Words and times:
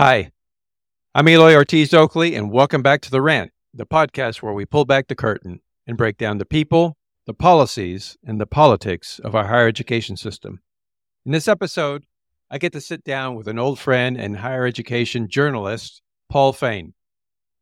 Hi, 0.00 0.30
I'm 1.12 1.26
Eloy 1.26 1.56
Ortiz 1.56 1.92
Oakley, 1.92 2.36
and 2.36 2.52
welcome 2.52 2.82
back 2.84 3.00
to 3.00 3.10
The 3.10 3.20
Rant, 3.20 3.50
the 3.74 3.84
podcast 3.84 4.42
where 4.42 4.52
we 4.52 4.64
pull 4.64 4.84
back 4.84 5.08
the 5.08 5.16
curtain 5.16 5.60
and 5.88 5.96
break 5.96 6.16
down 6.16 6.38
the 6.38 6.44
people, 6.44 6.96
the 7.26 7.34
policies, 7.34 8.16
and 8.24 8.40
the 8.40 8.46
politics 8.46 9.18
of 9.24 9.34
our 9.34 9.48
higher 9.48 9.66
education 9.66 10.16
system. 10.16 10.60
In 11.26 11.32
this 11.32 11.48
episode, 11.48 12.04
I 12.48 12.58
get 12.58 12.72
to 12.74 12.80
sit 12.80 13.02
down 13.02 13.34
with 13.34 13.48
an 13.48 13.58
old 13.58 13.80
friend 13.80 14.16
and 14.16 14.36
higher 14.36 14.64
education 14.64 15.28
journalist, 15.28 16.00
Paul 16.30 16.52
Fain. 16.52 16.94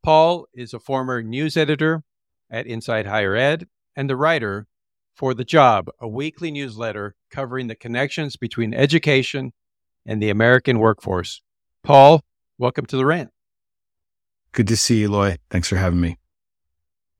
Paul 0.04 0.46
is 0.52 0.74
a 0.74 0.78
former 0.78 1.22
news 1.22 1.56
editor 1.56 2.02
at 2.50 2.66
Inside 2.66 3.06
Higher 3.06 3.34
Ed 3.34 3.66
and 3.96 4.10
the 4.10 4.16
writer 4.16 4.66
for 5.14 5.32
The 5.32 5.46
Job, 5.46 5.88
a 6.02 6.06
weekly 6.06 6.50
newsletter 6.50 7.14
covering 7.30 7.68
the 7.68 7.74
connections 7.74 8.36
between 8.36 8.74
education 8.74 9.54
and 10.04 10.22
the 10.22 10.28
American 10.28 10.80
workforce. 10.80 11.40
Paul, 11.86 12.24
welcome 12.58 12.84
to 12.86 12.96
the 12.96 13.06
rant. 13.06 13.30
Good 14.50 14.66
to 14.66 14.76
see 14.76 15.02
you, 15.02 15.04
Eloy. 15.06 15.36
Thanks 15.50 15.68
for 15.68 15.76
having 15.76 16.00
me. 16.00 16.18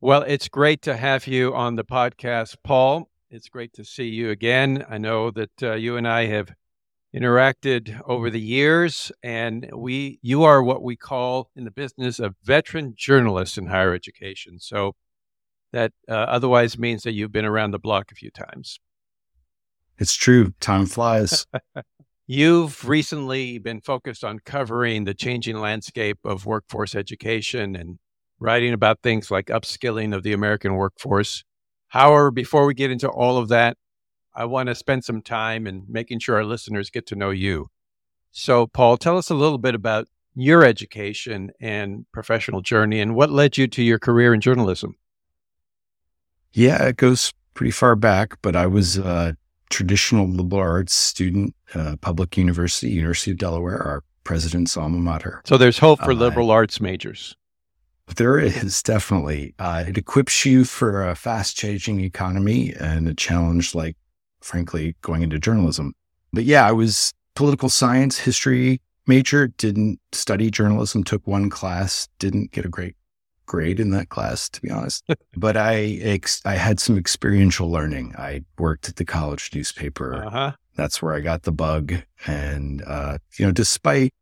Well, 0.00 0.22
it's 0.22 0.48
great 0.48 0.82
to 0.82 0.96
have 0.96 1.28
you 1.28 1.54
on 1.54 1.76
the 1.76 1.84
podcast, 1.84 2.56
Paul. 2.64 3.08
It's 3.30 3.48
great 3.48 3.72
to 3.74 3.84
see 3.84 4.08
you 4.08 4.30
again. 4.30 4.84
I 4.90 4.98
know 4.98 5.30
that 5.30 5.62
uh, 5.62 5.74
you 5.74 5.96
and 5.96 6.08
I 6.08 6.26
have 6.26 6.52
interacted 7.14 8.00
over 8.06 8.28
the 8.28 8.40
years, 8.40 9.12
and 9.22 9.70
we 9.72 10.18
you 10.20 10.42
are 10.42 10.60
what 10.60 10.82
we 10.82 10.96
call 10.96 11.48
in 11.54 11.62
the 11.62 11.70
business 11.70 12.18
a 12.18 12.34
veteran 12.42 12.94
journalist 12.96 13.56
in 13.58 13.66
higher 13.66 13.94
education. 13.94 14.58
So 14.58 14.96
that 15.72 15.92
uh, 16.08 16.14
otherwise 16.14 16.76
means 16.76 17.04
that 17.04 17.12
you've 17.12 17.30
been 17.30 17.44
around 17.44 17.70
the 17.70 17.78
block 17.78 18.10
a 18.10 18.16
few 18.16 18.32
times. 18.32 18.80
It's 19.96 20.14
true. 20.14 20.54
Time 20.58 20.86
flies. 20.86 21.46
You've 22.28 22.88
recently 22.88 23.58
been 23.58 23.80
focused 23.80 24.24
on 24.24 24.40
covering 24.40 25.04
the 25.04 25.14
changing 25.14 25.60
landscape 25.60 26.18
of 26.24 26.44
workforce 26.44 26.96
education 26.96 27.76
and 27.76 28.00
writing 28.40 28.72
about 28.72 29.00
things 29.00 29.30
like 29.30 29.46
upskilling 29.46 30.12
of 30.14 30.24
the 30.24 30.32
American 30.32 30.74
workforce. 30.74 31.44
However, 31.86 32.32
before 32.32 32.66
we 32.66 32.74
get 32.74 32.90
into 32.90 33.08
all 33.08 33.38
of 33.38 33.48
that, 33.48 33.76
I 34.34 34.44
want 34.44 34.68
to 34.68 34.74
spend 34.74 35.04
some 35.04 35.22
time 35.22 35.68
in 35.68 35.84
making 35.88 36.18
sure 36.18 36.34
our 36.34 36.44
listeners 36.44 36.90
get 36.90 37.06
to 37.06 37.14
know 37.14 37.30
you. 37.30 37.68
So, 38.32 38.66
Paul, 38.66 38.96
tell 38.96 39.16
us 39.16 39.30
a 39.30 39.34
little 39.34 39.56
bit 39.56 39.76
about 39.76 40.08
your 40.34 40.64
education 40.64 41.52
and 41.60 42.06
professional 42.12 42.60
journey 42.60 43.00
and 43.00 43.14
what 43.14 43.30
led 43.30 43.56
you 43.56 43.68
to 43.68 43.82
your 43.82 44.00
career 44.00 44.34
in 44.34 44.40
journalism. 44.40 44.96
Yeah, 46.52 46.82
it 46.88 46.96
goes 46.96 47.32
pretty 47.54 47.70
far 47.70 47.94
back, 47.94 48.36
but 48.42 48.56
I 48.56 48.66
was 48.66 48.98
a 48.98 49.36
traditional 49.70 50.28
liberal 50.28 50.62
arts 50.62 50.94
student, 50.94 51.54
uh, 51.74 51.96
public 52.00 52.36
university, 52.36 52.90
University 52.90 53.30
of 53.32 53.38
Delaware, 53.38 53.82
our 53.82 54.04
president's 54.24 54.76
alma 54.76 54.98
mater. 54.98 55.42
So 55.44 55.56
there's 55.56 55.78
hope 55.78 56.00
for 56.00 56.12
uh, 56.12 56.14
liberal 56.14 56.50
arts 56.50 56.80
majors. 56.80 57.36
There 58.16 58.38
is 58.38 58.82
definitely. 58.82 59.54
Uh, 59.58 59.84
it 59.88 59.98
equips 59.98 60.44
you 60.44 60.64
for 60.64 61.08
a 61.08 61.14
fast 61.14 61.56
changing 61.56 62.00
economy 62.00 62.72
and 62.78 63.08
a 63.08 63.14
challenge 63.14 63.74
like, 63.74 63.96
frankly, 64.40 64.94
going 65.02 65.22
into 65.22 65.38
journalism. 65.38 65.92
But 66.32 66.44
yeah, 66.44 66.66
I 66.66 66.72
was 66.72 67.12
political 67.34 67.68
science, 67.68 68.18
history 68.18 68.80
major, 69.06 69.48
didn't 69.48 70.00
study 70.12 70.50
journalism, 70.50 71.04
took 71.04 71.26
one 71.26 71.50
class, 71.50 72.08
didn't 72.18 72.50
get 72.52 72.64
a 72.64 72.68
great 72.68 72.96
grade 73.46 73.80
in 73.80 73.90
that 73.90 74.08
class, 74.08 74.48
to 74.50 74.60
be 74.60 74.70
honest. 74.70 75.08
but 75.36 75.56
I, 75.56 75.98
ex- 76.02 76.42
I 76.44 76.54
had 76.54 76.80
some 76.80 76.98
experiential 76.98 77.70
learning. 77.70 78.14
I 78.18 78.44
worked 78.58 78.88
at 78.88 78.96
the 78.96 79.04
college 79.04 79.50
newspaper. 79.54 80.24
Uh-huh. 80.24 80.52
That's 80.74 81.00
where 81.00 81.14
I 81.14 81.20
got 81.20 81.44
the 81.44 81.52
bug. 81.52 81.94
And, 82.26 82.82
uh, 82.86 83.18
you 83.38 83.46
know, 83.46 83.52
despite 83.52 84.12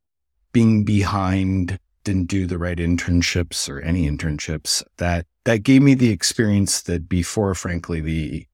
being 0.53 0.85
behind 0.85 1.79
didn't 2.05 2.29
do 2.29 2.47
the 2.47 2.59
right 2.59 2.79
internships 2.79 3.69
or 3.69 3.81
any 3.81 4.09
internships 4.09 4.83
that 4.99 5.27
that 5.45 5.63
gave 5.63 5.83
me 5.83 5.95
the 5.95 6.11
experience 6.11 6.83
that 6.83 7.09
before 7.09 7.55
frankly 7.55 8.01
the 8.01 8.47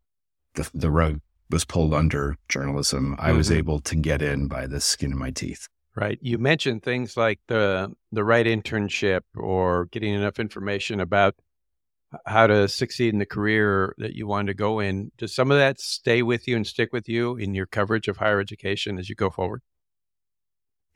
the, 0.54 0.70
the 0.72 0.90
rug 0.90 1.20
was 1.50 1.64
pulled 1.64 1.92
under 1.92 2.36
journalism 2.48 3.14
i 3.18 3.28
mm-hmm. 3.28 3.36
was 3.36 3.50
able 3.50 3.80
to 3.80 3.96
get 3.96 4.22
in 4.22 4.46
by 4.46 4.66
the 4.66 4.80
skin 4.80 5.12
of 5.12 5.18
my 5.18 5.30
teeth 5.30 5.68
right 5.94 6.18
you 6.20 6.38
mentioned 6.38 6.82
things 6.82 7.16
like 7.16 7.40
the 7.48 7.90
the 8.12 8.24
right 8.24 8.46
internship 8.46 9.20
or 9.34 9.86
getting 9.86 10.14
enough 10.14 10.38
information 10.38 11.00
about 11.00 11.34
how 12.26 12.46
to 12.46 12.66
succeed 12.66 13.12
in 13.12 13.20
the 13.20 13.26
career 13.26 13.94
that 13.98 14.14
you 14.14 14.26
want 14.26 14.48
to 14.48 14.54
go 14.54 14.80
in 14.80 15.12
does 15.16 15.34
some 15.34 15.50
of 15.50 15.58
that 15.58 15.80
stay 15.80 16.22
with 16.22 16.48
you 16.48 16.56
and 16.56 16.66
stick 16.66 16.92
with 16.92 17.08
you 17.08 17.36
in 17.36 17.54
your 17.54 17.66
coverage 17.66 18.08
of 18.08 18.16
higher 18.16 18.40
education 18.40 18.98
as 18.98 19.08
you 19.08 19.14
go 19.14 19.30
forward 19.30 19.62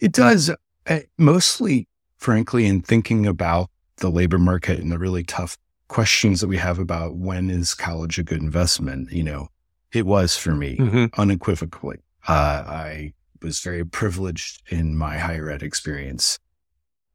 it 0.00 0.12
does 0.12 0.50
uh, 0.86 1.00
mostly 1.16 1.88
frankly, 2.24 2.64
in 2.64 2.80
thinking 2.80 3.26
about 3.26 3.68
the 3.96 4.10
labor 4.10 4.38
market 4.38 4.80
and 4.80 4.90
the 4.90 4.98
really 4.98 5.22
tough 5.22 5.58
questions 5.88 6.40
that 6.40 6.48
we 6.48 6.56
have 6.56 6.78
about 6.78 7.16
when 7.16 7.50
is 7.50 7.74
college 7.74 8.18
a 8.18 8.22
good 8.22 8.40
investment, 8.40 9.12
you 9.12 9.22
know, 9.22 9.48
it 9.92 10.06
was 10.06 10.34
for 10.34 10.54
me 10.54 10.78
mm-hmm. 10.78 11.20
unequivocally. 11.20 11.98
Uh, 12.26 12.64
I 12.66 13.12
was 13.44 13.60
very 13.60 13.84
privileged 13.84 14.62
in 14.72 14.96
my 14.96 15.18
higher 15.18 15.50
ed 15.50 15.62
experience. 15.62 16.38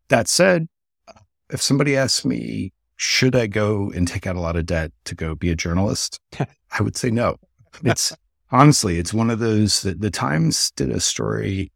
That 0.07 0.27
said, 0.27 0.67
if 1.49 1.61
somebody 1.61 1.97
asked 1.97 2.25
me, 2.25 2.71
should 2.95 3.35
I 3.35 3.47
go 3.47 3.91
and 3.91 4.07
take 4.07 4.27
out 4.27 4.35
a 4.35 4.39
lot 4.39 4.55
of 4.55 4.65
debt 4.65 4.91
to 5.05 5.15
go 5.15 5.35
be 5.35 5.49
a 5.49 5.55
journalist? 5.55 6.19
I 6.39 6.83
would 6.83 6.95
say 6.95 7.09
no. 7.09 7.37
It's 7.83 8.13
honestly, 8.51 8.99
it's 8.99 9.13
one 9.13 9.29
of 9.29 9.39
those 9.39 9.81
that 9.81 10.01
the 10.01 10.11
Times 10.11 10.71
did 10.75 10.89
a 10.89 10.99
story 10.99 11.71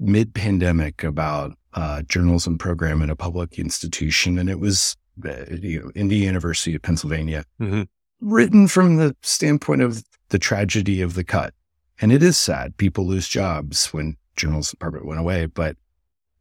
mid 0.00 0.34
pandemic 0.34 1.02
about 1.02 1.56
uh, 1.74 2.02
journalism 2.02 2.58
program 2.58 3.02
in 3.02 3.10
a 3.10 3.16
public 3.16 3.58
institution, 3.58 4.38
and 4.38 4.48
it 4.50 4.60
was 4.60 4.96
uh, 5.24 5.44
you 5.50 5.80
know, 5.80 5.90
in 5.94 6.08
the 6.08 6.16
University 6.16 6.74
of 6.74 6.82
Pennsylvania, 6.82 7.44
mm-hmm. 7.60 7.82
written 8.20 8.68
from 8.68 8.96
the 8.96 9.16
standpoint 9.22 9.82
of 9.82 10.04
the 10.28 10.38
tragedy 10.38 11.00
of 11.00 11.14
the 11.14 11.24
cut. 11.24 11.54
And 12.00 12.12
it 12.12 12.22
is 12.22 12.38
sad. 12.38 12.76
People 12.76 13.06
lose 13.06 13.28
jobs 13.28 13.92
when 13.92 14.16
journalism 14.36 14.76
department 14.78 15.06
went 15.06 15.20
away, 15.20 15.46
but 15.46 15.76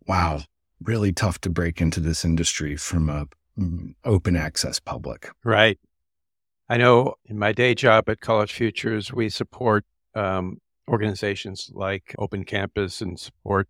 wow, 0.05 0.41
really 0.81 1.11
tough 1.11 1.39
to 1.41 1.49
break 1.49 1.81
into 1.81 1.99
this 1.99 2.23
industry 2.23 2.75
from 2.75 3.09
a 3.09 3.25
mm, 3.59 3.95
open 4.05 4.35
access 4.35 4.79
public. 4.79 5.29
Right. 5.43 5.79
I 6.69 6.77
know 6.77 7.15
in 7.25 7.39
my 7.39 7.53
day 7.53 7.73
job 7.73 8.09
at 8.09 8.19
College 8.19 8.53
Futures, 8.53 9.11
we 9.11 9.29
support 9.29 9.85
um, 10.15 10.59
organizations 10.87 11.71
like 11.73 12.13
Open 12.19 12.43
Campus 12.43 13.01
and 13.01 13.19
support 13.19 13.67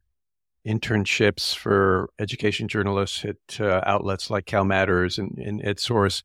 internships 0.65 1.55
for 1.55 2.09
education 2.19 2.67
journalists 2.67 3.23
at 3.23 3.61
uh, 3.61 3.81
outlets 3.85 4.29
like 4.29 4.45
CalMatters 4.45 5.17
and, 5.17 5.37
and 5.37 5.61
EdSource. 5.61 6.23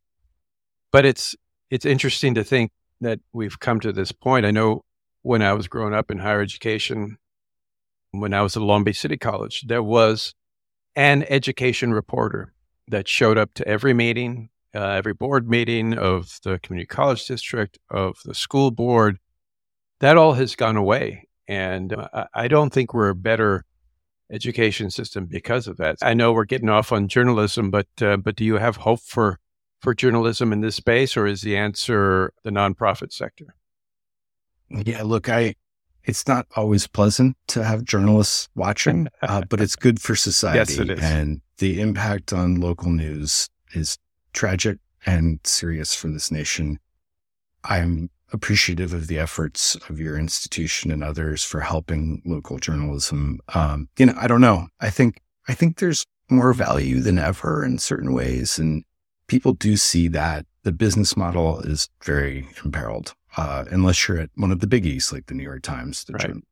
But 0.91 1.05
it's 1.05 1.37
it's 1.71 1.87
interesting 1.87 2.35
to 2.35 2.45
think 2.45 2.71
that 3.01 3.21
we've 3.33 3.59
come 3.59 3.81
to 3.81 3.93
this 3.93 4.13
point. 4.13 4.45
I 4.45 4.51
know 4.51 4.85
when 5.23 5.43
I 5.43 5.53
was 5.53 5.69
growing 5.69 5.95
up 5.95 6.11
in 6.11 6.19
higher 6.19 6.41
education, 6.41 7.19
when 8.11 8.35
I 8.35 8.43
was 8.43 8.57
at 8.57 8.63
Long 8.63 8.85
Beach 8.85 9.01
City 9.01 9.17
College, 9.17 9.63
there 9.67 9.83
was 9.83 10.35
an 10.95 11.25
education 11.29 11.93
reporter 11.95 12.53
that 12.89 13.09
showed 13.09 13.39
up 13.39 13.55
to 13.55 13.67
every 13.67 13.95
meeting, 13.95 14.51
uh, 14.75 14.81
every 14.81 15.15
board 15.15 15.49
meeting 15.49 15.95
of 15.95 16.39
the 16.45 16.59
community 16.59 16.87
college 16.87 17.27
district, 17.27 17.79
of 17.91 18.17
the 18.25 18.35
school 18.35 18.71
board. 18.71 19.19
That 20.01 20.17
all 20.17 20.35
has 20.35 20.57
gone 20.57 20.77
away. 20.77 21.29
And 21.49 21.93
uh, 21.93 22.27
I 22.35 22.49
don't 22.49 22.73
think 22.73 22.93
we're 22.93 23.09
a 23.09 23.15
better 23.15 23.65
education 24.31 24.91
system 24.91 25.27
because 25.27 25.69
of 25.69 25.77
that. 25.77 25.97
I 26.03 26.15
know 26.15 26.33
we're 26.33 26.45
getting 26.45 26.69
off 26.69 26.93
on 26.93 27.09
journalism, 27.09 27.71
but 27.71 27.87
uh, 28.01 28.17
but 28.17 28.37
do 28.37 28.45
you 28.45 28.57
have 28.57 28.77
hope 28.77 29.01
for 29.01 29.39
for 29.81 29.95
journalism 29.95 30.53
in 30.53 30.61
this 30.61 30.77
space, 30.77 31.17
or 31.17 31.27
is 31.27 31.43
the 31.43 31.57
answer 31.57 32.33
the 32.43 32.51
nonprofit 32.51 33.13
sector? 33.13 33.55
Yeah, 34.73 35.03
look, 35.03 35.29
I 35.29 35.55
it's 36.05 36.27
not 36.27 36.47
always 36.57 36.87
pleasant 36.87 37.37
to 37.49 37.63
have 37.63 37.85
journalists 37.85 38.49
watching, 38.55 39.09
uh, 39.23 39.43
but 39.49 39.61
it's 39.61 39.77
good 39.77 40.01
for 40.01 40.17
society. 40.17 40.59
Yes, 40.59 40.79
it 40.79 40.91
is. 40.91 41.01
And 41.01 41.41
the 41.59 41.81
impact 41.81 42.33
on 42.33 42.61
local 42.61 42.91
news 42.91 43.49
is 43.73 43.99
tragic 44.33 44.79
and 45.07 45.39
serious 45.45 45.95
for 45.95 46.09
this 46.09 46.31
nation. 46.31 46.79
I'm 47.65 48.11
appreciative 48.33 48.93
of 48.93 49.07
the 49.07 49.19
efforts 49.19 49.77
of 49.89 50.01
your 50.01 50.17
institution 50.19 50.91
and 50.91 51.05
others 51.05 51.45
for 51.45 51.61
helping 51.61 52.23
local 52.25 52.59
journalism. 52.59 53.39
Um, 53.55 53.89
you 53.99 54.07
know, 54.07 54.15
I 54.17 54.27
don't 54.27 54.41
know. 54.41 54.69
I 54.81 54.91
think 54.91 55.21
I 55.49 55.55
think 55.55 55.79
there's 55.79 56.05
more 56.31 56.53
value 56.53 57.01
than 57.01 57.19
ever 57.19 57.65
in 57.65 57.79
certain 57.79 58.13
ways, 58.13 58.59
and 58.59 58.85
people 59.27 59.53
do 59.53 59.77
see 59.77 60.09
that 60.09 60.47
the 60.63 60.73
business 60.73 61.17
model 61.17 61.61
is 61.61 61.89
very 62.05 62.49
imperiled 62.65 63.15
uh, 63.37 63.65
unless 63.71 64.07
you're 64.07 64.19
at 64.19 64.31
one 64.35 64.51
of 64.51 64.61
the 64.61 64.67
biggies 64.67 65.13
like 65.13 65.27
the 65.27 65.35
New 65.35 65.43
York 65.43 65.63
Times. 65.63 66.05
right. 66.11 66.21
Journal. 66.21 66.43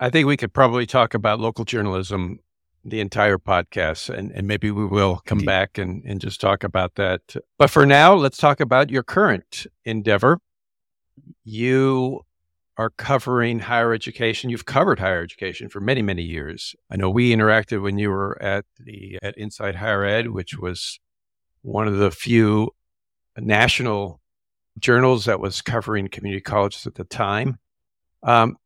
I 0.00 0.10
think 0.10 0.26
we 0.26 0.36
could 0.36 0.52
probably 0.52 0.86
talk 0.86 1.14
about 1.14 1.40
local 1.40 1.64
journalism 1.64 2.38
the 2.84 3.00
entire 3.00 3.38
podcast, 3.38 4.08
and, 4.08 4.30
and 4.30 4.46
maybe 4.46 4.70
we 4.70 4.86
will 4.86 5.20
come 5.26 5.38
Indeed. 5.38 5.46
back 5.46 5.78
and, 5.78 6.04
and 6.04 6.20
just 6.20 6.40
talk 6.40 6.62
about 6.62 6.94
that. 6.94 7.20
But 7.58 7.70
for 7.70 7.84
now, 7.84 8.14
let's 8.14 8.38
talk 8.38 8.60
about 8.60 8.90
your 8.90 9.02
current 9.02 9.66
endeavor 9.84 10.38
you 11.44 12.24
are 12.76 12.90
covering 12.90 13.58
higher 13.60 13.92
education. 13.92 14.50
You've 14.50 14.66
covered 14.66 15.00
higher 15.00 15.22
education 15.22 15.68
for 15.68 15.80
many, 15.80 16.02
many 16.02 16.22
years. 16.22 16.76
I 16.90 16.96
know 16.96 17.10
we 17.10 17.34
interacted 17.34 17.82
when 17.82 17.98
you 17.98 18.10
were 18.10 18.40
at 18.40 18.64
the 18.78 19.18
at 19.22 19.36
Inside 19.36 19.76
Higher 19.76 20.04
Ed, 20.04 20.28
which 20.28 20.56
was 20.58 21.00
one 21.62 21.88
of 21.88 21.96
the 21.96 22.10
few 22.10 22.70
national 23.36 24.20
journals 24.80 25.24
that 25.26 25.40
was 25.40 25.62
covering 25.62 26.08
community 26.08 26.40
colleges 26.40 26.86
at 26.86 26.94
the 26.94 27.04
time. 27.04 27.58
Um, 28.22 28.56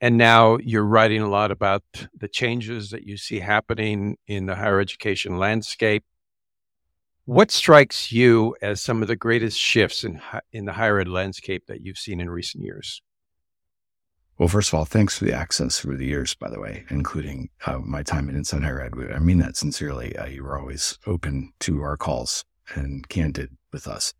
and 0.00 0.18
now 0.18 0.58
you're 0.58 0.84
writing 0.84 1.22
a 1.22 1.30
lot 1.30 1.50
about 1.50 1.82
the 2.14 2.28
changes 2.28 2.90
that 2.90 3.04
you 3.04 3.16
see 3.16 3.40
happening 3.40 4.18
in 4.26 4.46
the 4.46 4.54
higher 4.54 4.80
education 4.80 5.38
landscape. 5.38 6.04
What 7.26 7.50
strikes 7.50 8.12
you 8.12 8.54
as 8.60 8.82
some 8.82 9.00
of 9.00 9.08
the 9.08 9.16
greatest 9.16 9.58
shifts 9.58 10.04
in 10.04 10.20
in 10.52 10.66
the 10.66 10.74
higher 10.74 11.00
ed 11.00 11.08
landscape 11.08 11.66
that 11.68 11.80
you've 11.80 11.96
seen 11.96 12.20
in 12.20 12.28
recent 12.28 12.64
years? 12.64 13.00
Well, 14.36 14.48
first 14.48 14.70
of 14.70 14.74
all, 14.74 14.84
thanks 14.84 15.16
for 15.16 15.24
the 15.24 15.32
access 15.32 15.78
through 15.78 15.96
the 15.96 16.06
years, 16.06 16.34
by 16.34 16.50
the 16.50 16.60
way, 16.60 16.84
including 16.90 17.50
uh, 17.66 17.78
my 17.78 18.02
time 18.02 18.28
at 18.28 18.34
Inside 18.34 18.64
Higher 18.64 18.82
Ed. 18.82 18.92
I 19.14 19.20
mean 19.20 19.38
that 19.38 19.56
sincerely. 19.56 20.16
Uh, 20.16 20.26
you 20.26 20.42
were 20.42 20.58
always 20.58 20.98
open 21.06 21.52
to 21.60 21.82
our 21.82 21.96
calls 21.96 22.44
and 22.74 23.08
candid 23.08 23.56
with 23.72 23.86
us. 23.86 24.12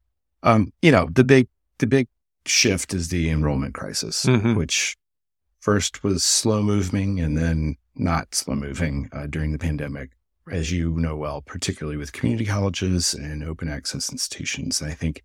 Um, 0.45 0.73
you 0.83 0.93
know, 0.93 1.09
the 1.11 1.25
big, 1.25 1.49
the 1.79 1.87
big 1.87 2.07
shift 2.47 2.95
is 2.95 3.09
the 3.09 3.31
enrollment 3.31 3.75
crisis, 3.75 4.25
mm-hmm. 4.25 4.55
which 4.55 4.97
first 5.59 6.05
was 6.05 6.23
slow 6.23 6.63
moving 6.63 7.19
and 7.19 7.37
then 7.37 7.77
not 7.97 8.35
slow 8.35 8.55
moving 8.55 9.09
uh, 9.13 9.27
during 9.27 9.53
the 9.53 9.59
pandemic, 9.59 10.11
as 10.51 10.71
you 10.71 10.91
know 10.99 11.17
well, 11.17 11.41
particularly 11.41 11.97
with 11.97 12.13
community 12.13 12.45
colleges 12.45 13.15
and 13.15 13.43
open 13.43 13.69
access 13.69 14.13
institutions. 14.13 14.81
And 14.81 14.91
I 14.91 14.95
think 14.95 15.23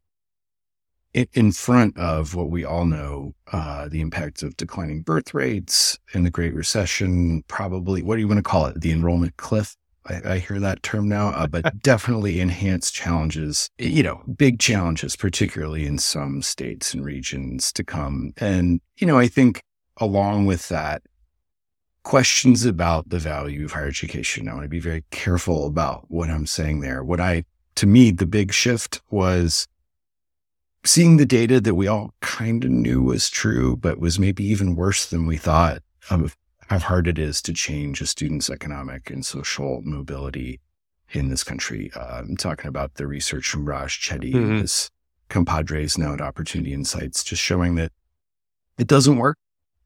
in 1.14 1.52
front 1.52 1.98
of 1.98 2.36
what 2.36 2.50
we 2.50 2.64
all 2.64 2.86
know, 2.86 3.34
uh, 3.52 3.90
the 3.90 4.02
impacts 4.02 4.44
of 4.44 4.56
declining 4.58 5.02
birth 5.02 5.34
rates 5.34 5.98
and 6.14 6.26
the 6.26 6.30
Great 6.30 6.54
Recession, 6.54 7.44
probably, 7.48 8.02
what 8.04 8.16
do 8.16 8.22
you 8.22 8.28
want 8.28 8.38
to 8.38 8.44
call 8.44 8.68
it? 8.68 8.80
The 8.80 8.92
enrollment 8.92 9.36
cliff. 9.38 9.76
I, 10.10 10.34
I 10.34 10.38
hear 10.40 10.60
that 10.60 10.84
term 10.84 11.08
now, 11.08 11.30
uh, 11.30 11.48
but 11.48 11.80
definitely 11.82 12.40
enhanced 12.40 12.94
challenges, 12.94 13.70
you 13.78 14.04
know, 14.04 14.22
big 14.36 14.60
challenges, 14.60 15.16
particularly 15.16 15.86
in 15.86 15.98
some 15.98 16.42
states 16.42 16.94
and 16.94 17.06
regions 17.06 17.72
to 17.74 17.84
come. 17.84 18.34
And, 18.38 18.82
you 18.98 19.08
know, 19.08 19.18
I 19.18 19.28
think 19.28 19.62
along 19.98 20.46
with 20.46 20.70
that, 20.70 21.02
questions 22.04 22.66
about 22.66 23.10
the 23.10 23.20
value 23.20 23.66
of 23.66 23.74
higher 23.74 23.88
education. 23.88 24.48
I 24.48 24.54
want 24.54 24.64
to 24.64 24.70
be 24.70 24.80
very 24.80 25.04
careful 25.12 25.68
about 25.68 26.06
what 26.08 26.30
I'm 26.30 26.46
saying 26.46 26.80
there. 26.80 27.04
What 27.04 27.20
I, 27.20 27.44
to 27.76 27.86
me, 27.86 28.12
the 28.12 28.26
big 28.26 28.54
shift 28.54 29.02
was 29.12 29.68
seeing 30.86 31.18
the 31.18 31.26
data 31.26 31.60
that 31.62 31.76
we 31.76 31.88
all 31.88 32.14
kind 32.22 32.64
of 32.64 32.72
knew 32.72 33.04
was 33.04 33.30
true, 33.30 33.76
but 33.76 34.00
was 34.00 34.18
maybe 34.18 34.44
even 34.46 34.76
worse 34.76 35.06
than 35.06 35.26
we 35.26 35.38
thought 35.38 35.84
of 36.10 36.36
how 36.70 36.80
hard 36.80 37.08
it 37.08 37.18
is 37.18 37.42
to 37.42 37.54
change 37.54 38.00
a 38.00 38.06
student's 38.06 38.50
economic 38.50 39.10
and 39.10 39.26
social 39.26 39.82
mobility 39.84 40.60
in 41.12 41.30
this 41.30 41.44
country. 41.44 41.92
Uh, 41.96 42.20
I'm 42.20 42.38
talking 42.38 42.68
about 42.68 42.96
the 42.96 43.08
research 43.08 43.50
from 43.50 43.66
Raj 43.66 44.00
Chetty 44.00 44.34
mm-hmm. 44.34 44.52
and 44.52 44.62
his 44.62 44.92
compadres 45.30 45.98
now 45.98 46.14
at 46.14 46.22
Opportunity 46.22 46.74
Insights, 46.74 47.24
just 47.24 47.42
showing 47.42 47.76
that 47.76 47.92
it 48.78 48.88
doesn't 48.88 49.18
work 49.18 49.38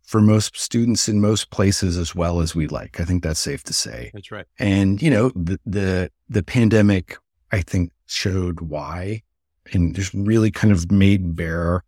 for 0.02 0.20
most 0.20 0.58
students 0.60 1.08
in 1.08 1.22
most 1.22 1.50
places 1.50 1.98
as 1.98 2.14
well 2.14 2.42
as 2.42 2.54
we 2.54 2.68
like. 2.68 3.00
I 3.00 3.06
think 3.06 3.24
that's 3.24 3.40
safe 3.40 3.64
to 3.64 3.74
say. 3.74 4.12
That's 4.14 4.32
right. 4.32 4.46
And 4.60 5.02
you 5.02 5.10
know, 5.10 5.30
the 5.30 5.60
the, 5.66 6.12
the 6.28 6.44
pandemic, 6.44 7.18
I 7.52 7.62
think, 7.62 7.92
showed 8.08 8.60
why 8.60 9.24
and 9.72 9.96
just 9.96 10.14
really 10.14 10.52
kind 10.52 10.74
of 10.74 10.92
made 10.92 11.38
bare 11.38 11.84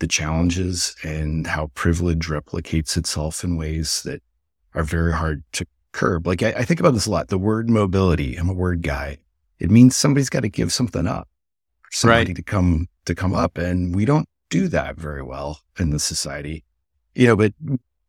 the 0.00 0.08
challenges 0.08 0.96
and 1.04 1.46
how 1.46 1.68
privilege 1.74 2.26
replicates 2.26 2.96
itself 2.96 3.44
in 3.44 3.56
ways 3.56 4.02
that 4.04 4.20
are 4.74 4.82
very 4.82 5.12
hard 5.12 5.42
to 5.52 5.66
curb. 5.92 6.26
Like 6.26 6.42
I, 6.42 6.50
I, 6.50 6.64
think 6.64 6.80
about 6.80 6.94
this 6.94 7.06
a 7.06 7.10
lot. 7.10 7.28
The 7.28 7.38
word 7.38 7.68
mobility, 7.68 8.36
I'm 8.36 8.48
a 8.48 8.54
word 8.54 8.82
guy. 8.82 9.18
It 9.58 9.70
means 9.70 9.96
somebody's 9.96 10.30
got 10.30 10.40
to 10.40 10.48
give 10.48 10.72
something 10.72 11.06
up 11.06 11.28
for 11.82 11.92
somebody 11.92 12.30
right. 12.30 12.36
to 12.36 12.42
come 12.42 12.88
to 13.04 13.14
come 13.14 13.34
up. 13.34 13.58
And 13.58 13.94
we 13.94 14.04
don't 14.04 14.28
do 14.48 14.68
that 14.68 14.96
very 14.96 15.22
well 15.22 15.60
in 15.78 15.90
the 15.90 15.98
society. 15.98 16.64
You 17.14 17.28
know, 17.28 17.36
but 17.36 17.52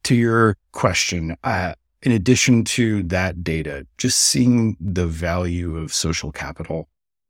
to 0.04 0.16
your 0.16 0.58
question, 0.72 1.36
uh, 1.44 1.74
in 2.04 2.12
addition 2.12 2.64
to 2.64 3.04
that 3.04 3.44
data, 3.44 3.86
just 3.98 4.20
seeing 4.20 4.78
the 4.80 5.06
value 5.08 5.78
of 5.78 5.94
social 5.94 6.32
capital 6.32 6.88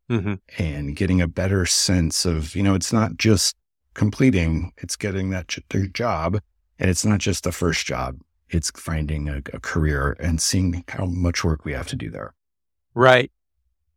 mm-hmm. 0.09 0.35
and 0.57 0.95
getting 0.95 1.21
a 1.21 1.27
better 1.27 1.65
sense 1.65 2.25
of, 2.25 2.55
you 2.55 2.63
know, 2.63 2.75
it's 2.75 2.93
not 2.93 3.17
just 3.17 3.55
completing, 3.93 4.71
it's 4.77 4.95
getting 4.95 5.29
that 5.31 5.57
their 5.69 5.87
job. 5.87 6.39
And 6.79 6.89
it's 6.89 7.05
not 7.05 7.19
just 7.19 7.43
the 7.43 7.51
first 7.51 7.85
job, 7.85 8.17
it's 8.53 8.71
finding 8.71 9.29
a, 9.29 9.37
a 9.53 9.59
career 9.59 10.15
and 10.19 10.41
seeing 10.41 10.83
how 10.87 11.05
much 11.05 11.43
work 11.43 11.65
we 11.65 11.73
have 11.73 11.87
to 11.87 11.95
do 11.95 12.09
there. 12.09 12.33
Right. 12.93 13.31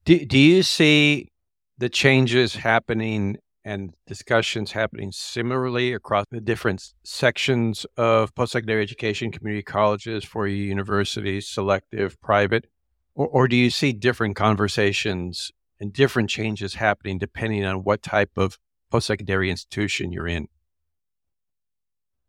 Do, 0.05 0.25
do 0.25 0.39
you 0.39 0.63
see 0.63 1.31
the 1.79 1.89
changes 1.89 2.57
happening 2.57 3.39
and 3.65 3.95
discussions 4.07 4.73
happening 4.73 5.11
similarly 5.11 5.95
across 5.95 6.27
the 6.31 6.41
different 6.41 6.93
sections 7.03 7.87
of 7.97 8.35
post-secondary 8.35 8.83
education, 8.83 9.33
community 9.33 9.63
colleges, 9.63 10.23
for 10.23 10.47
universities, 10.47 11.49
selective, 11.49 12.21
private? 12.21 12.67
Or, 13.15 13.27
or 13.27 13.49
do 13.49 13.57
you 13.57 13.71
see 13.71 13.93
different 13.93 14.37
conversations 14.37 15.51
and 15.81 15.93
different 15.93 16.31
changes 16.31 16.75
happening 16.75 17.19
depending 17.19 17.65
on 17.65 17.85
what 17.85 18.03
type 18.03 18.31
of 18.37 18.59
post 18.95 19.09
secondary 19.09 19.51
institution 19.51 20.13
you're 20.13 20.29
in. 20.29 20.47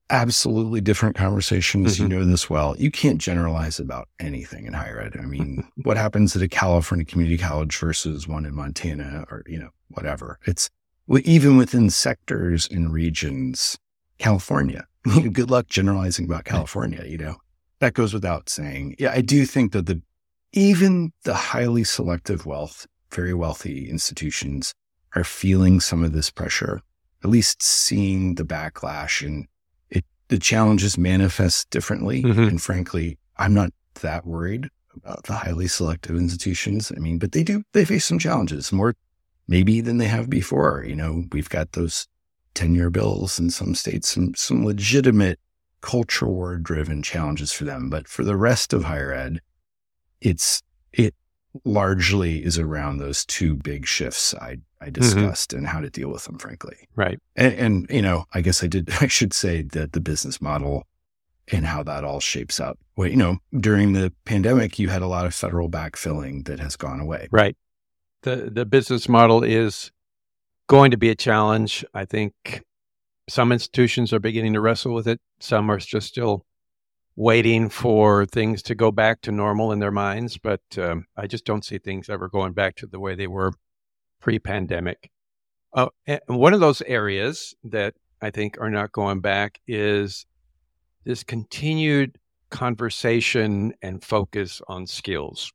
Absolutely 0.09 0.81
different 0.81 1.15
conversations. 1.15 1.95
Mm-hmm. 1.95 2.03
You 2.03 2.09
know 2.09 2.25
this 2.25 2.49
well. 2.49 2.75
You 2.77 2.91
can't 2.91 3.19
generalize 3.19 3.79
about 3.79 4.07
anything 4.19 4.65
in 4.65 4.73
higher 4.73 5.01
ed. 5.01 5.17
I 5.19 5.25
mean, 5.25 5.67
what 5.83 5.97
happens 5.97 6.35
at 6.35 6.41
a 6.41 6.47
California 6.47 7.05
community 7.05 7.37
college 7.37 7.75
versus 7.77 8.27
one 8.27 8.45
in 8.45 8.55
Montana 8.55 9.25
or, 9.31 9.43
you 9.47 9.59
know, 9.59 9.69
whatever. 9.89 10.39
It's 10.45 10.69
even 11.23 11.57
within 11.57 11.89
sectors 11.89 12.67
and 12.69 12.91
regions, 12.91 13.77
California. 14.17 14.85
Good 15.31 15.51
luck 15.51 15.67
generalizing 15.67 16.25
about 16.25 16.45
California, 16.45 17.03
you 17.05 17.17
know. 17.17 17.37
That 17.79 17.93
goes 17.93 18.13
without 18.13 18.49
saying. 18.49 18.95
Yeah, 18.97 19.11
I 19.11 19.21
do 19.21 19.45
think 19.45 19.71
that 19.73 19.85
the 19.85 20.01
even 20.53 21.11
the 21.23 21.33
highly 21.33 21.83
selective 21.83 22.45
wealth 22.45 22.87
very 23.15 23.33
wealthy 23.33 23.89
institutions 23.89 24.73
are 25.15 25.23
feeling 25.23 25.79
some 25.79 26.03
of 26.03 26.11
this 26.11 26.29
pressure, 26.29 26.81
at 27.23 27.29
least 27.29 27.63
seeing 27.63 28.35
the 28.35 28.43
backlash 28.43 29.25
and 29.25 29.47
the 30.27 30.39
challenges 30.39 30.97
manifest 30.97 31.69
differently. 31.69 32.23
Mm-hmm. 32.23 32.43
And 32.43 32.61
frankly, 32.61 33.17
I'm 33.37 33.53
not 33.53 33.71
that 34.01 34.25
worried 34.25 34.69
about 34.95 35.23
the 35.23 35.33
highly 35.33 35.67
selective 35.67 36.15
institutions. 36.15 36.91
I 36.95 36.99
mean, 36.99 37.17
but 37.17 37.31
they 37.31 37.43
do, 37.43 37.63
they 37.73 37.85
face 37.85 38.05
some 38.05 38.19
challenges 38.19 38.71
more 38.71 38.95
maybe 39.47 39.81
than 39.81 39.97
they 39.97 40.07
have 40.07 40.29
before. 40.29 40.83
You 40.87 40.95
know, 40.95 41.25
we've 41.31 41.49
got 41.49 41.73
those 41.73 42.07
tenure 42.53 42.89
bills 42.89 43.39
in 43.39 43.49
some 43.49 43.75
states, 43.75 44.09
some, 44.09 44.33
some 44.35 44.65
legitimate 44.65 45.39
culture 45.81 46.27
war 46.27 46.57
driven 46.57 47.03
challenges 47.03 47.51
for 47.51 47.65
them. 47.65 47.89
But 47.89 48.07
for 48.07 48.23
the 48.23 48.37
rest 48.37 48.73
of 48.73 48.85
higher 48.85 49.13
ed, 49.13 49.41
it's, 50.21 50.61
it 50.93 51.13
largely 51.63 52.43
is 52.43 52.57
around 52.57 52.97
those 52.97 53.25
two 53.25 53.55
big 53.55 53.85
shifts 53.85 54.33
I, 54.33 54.57
I 54.85 54.89
mm-hmm. 54.89 55.01
discussed 55.01 55.49
mm-hmm. 55.49 55.59
and 55.59 55.67
how 55.67 55.81
to 55.81 55.89
deal 55.89 56.09
with 56.09 56.25
them, 56.25 56.37
frankly. 56.37 56.75
Right. 56.95 57.19
And, 57.35 57.53
and, 57.53 57.87
you 57.89 58.03
know, 58.03 58.25
I 58.33 58.41
guess 58.41 58.63
I 58.63 58.67
did, 58.67 58.89
I 59.01 59.07
should 59.07 59.33
say 59.33 59.63
that 59.63 59.93
the 59.93 59.99
business 59.99 60.41
model 60.41 60.85
and 61.51 61.65
how 61.65 61.83
that 61.83 62.03
all 62.03 62.19
shapes 62.19 62.59
up. 62.59 62.77
Well, 62.95 63.07
you 63.07 63.17
know, 63.17 63.37
during 63.59 63.93
the 63.93 64.13
pandemic, 64.25 64.79
you 64.79 64.89
had 64.89 65.01
a 65.01 65.07
lot 65.07 65.25
of 65.25 65.33
federal 65.33 65.69
backfilling 65.69 66.45
that 66.45 66.59
has 66.59 66.75
gone 66.75 66.99
away. 66.99 67.27
Right. 67.31 67.57
The, 68.21 68.49
the 68.51 68.65
business 68.65 69.09
model 69.09 69.43
is 69.43 69.91
going 70.67 70.91
to 70.91 70.97
be 70.97 71.09
a 71.09 71.15
challenge. 71.15 71.83
I 71.93 72.05
think 72.05 72.63
some 73.27 73.51
institutions 73.51 74.13
are 74.13 74.19
beginning 74.19 74.53
to 74.53 74.61
wrestle 74.61 74.93
with 74.93 75.07
it. 75.07 75.19
Some 75.39 75.69
are 75.69 75.77
just 75.77 76.07
still 76.07 76.45
waiting 77.15 77.69
for 77.69 78.25
things 78.25 78.61
to 78.63 78.75
go 78.75 78.91
back 78.91 79.21
to 79.21 79.31
normal 79.31 79.71
in 79.71 79.79
their 79.79 79.91
minds, 79.91 80.37
but 80.37 80.61
um, 80.77 81.05
I 81.15 81.27
just 81.27 81.45
don't 81.45 81.63
see 81.63 81.77
things 81.77 82.09
ever 82.09 82.27
going 82.27 82.53
back 82.53 82.75
to 82.77 82.87
the 82.87 82.99
way 82.99 83.15
they 83.15 83.27
were 83.27 83.53
pre-pandemic. 84.21 85.09
Oh, 85.73 85.89
and 86.07 86.21
one 86.27 86.53
of 86.53 86.59
those 86.59 86.81
areas 86.83 87.53
that 87.63 87.95
I 88.21 88.31
think 88.31 88.57
are 88.59 88.69
not 88.69 88.91
going 88.91 89.19
back 89.19 89.59
is 89.67 90.25
this 91.03 91.23
continued 91.23 92.17
conversation 92.49 93.73
and 93.81 94.03
focus 94.03 94.61
on 94.67 94.87
skills. 94.87 95.51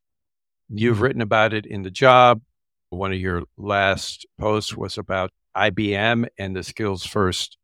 You've 0.68 0.96
mm-hmm. 0.96 1.04
written 1.04 1.22
about 1.22 1.54
it 1.54 1.66
in 1.66 1.82
the 1.82 1.90
job. 1.90 2.42
One 2.90 3.12
of 3.12 3.18
your 3.18 3.44
last 3.56 4.26
posts 4.38 4.76
was 4.76 4.98
about 4.98 5.30
IBM 5.56 6.26
and 6.38 6.54
the 6.54 6.62
skills 6.62 7.06
first 7.06 7.56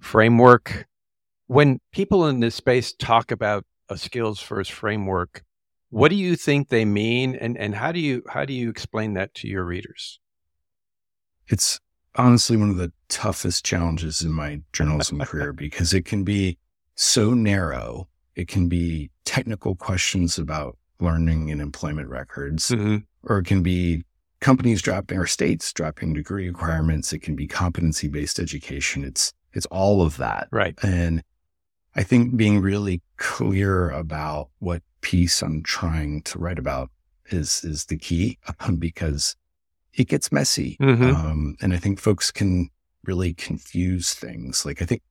framework. 0.00 0.86
When 1.46 1.80
people 1.92 2.26
in 2.26 2.40
this 2.40 2.54
space 2.54 2.92
talk 2.92 3.30
about 3.30 3.64
a 3.88 3.96
skills 3.96 4.40
first 4.40 4.72
framework, 4.72 5.42
what 5.90 6.08
do 6.08 6.16
you 6.16 6.36
think 6.36 6.68
they 6.68 6.84
mean 6.84 7.34
and, 7.34 7.56
and 7.56 7.74
how 7.74 7.92
do 7.92 8.00
you 8.00 8.22
how 8.28 8.44
do 8.44 8.52
you 8.52 8.68
explain 8.68 9.14
that 9.14 9.34
to 9.34 9.48
your 9.48 9.64
readers? 9.64 10.20
It's 11.48 11.78
honestly 12.14 12.56
one 12.56 12.70
of 12.70 12.76
the 12.76 12.92
toughest 13.08 13.64
challenges 13.64 14.22
in 14.22 14.32
my 14.32 14.60
journalism 14.72 15.18
career 15.24 15.52
because 15.52 15.92
it 15.94 16.04
can 16.04 16.24
be 16.24 16.58
so 16.94 17.34
narrow. 17.34 18.08
It 18.34 18.48
can 18.48 18.68
be 18.68 19.10
technical 19.24 19.74
questions 19.76 20.38
about 20.38 20.76
learning 21.00 21.50
and 21.50 21.60
employment 21.60 22.08
records, 22.08 22.70
Mm-hmm. 22.70 22.98
or 23.24 23.38
it 23.38 23.44
can 23.46 23.62
be 23.62 24.02
companies 24.40 24.82
dropping 24.82 25.18
or 25.18 25.26
states 25.26 25.72
dropping 25.72 26.14
degree 26.14 26.48
requirements. 26.48 27.12
It 27.12 27.20
can 27.20 27.36
be 27.36 27.46
competency 27.46 28.08
based 28.08 28.38
education. 28.38 29.04
It's, 29.04 29.32
it's 29.52 29.66
all 29.66 30.02
of 30.02 30.16
that. 30.18 30.48
Right. 30.50 30.74
And 30.82 31.22
I 31.94 32.02
think 32.02 32.36
being 32.36 32.60
really 32.60 33.00
clear 33.16 33.90
about 33.90 34.48
what 34.58 34.82
piece 35.00 35.42
I'm 35.42 35.62
trying 35.62 36.22
to 36.22 36.38
write 36.38 36.58
about 36.58 36.90
is, 37.30 37.64
is 37.64 37.86
the 37.86 37.96
key 37.96 38.38
because 38.78 39.34
it 39.96 40.08
gets 40.08 40.30
messy. 40.32 40.76
Mhm. 40.80 41.14
Um, 41.14 41.56
and 41.60 41.72
I 41.72 41.78
think 41.78 41.98
folks 42.00 42.30
can 42.30 42.70
really 43.04 43.32
confuse 43.34 44.14
things. 44.14 44.64
Like 44.66 44.82
I 44.82 44.84
think 44.84 45.02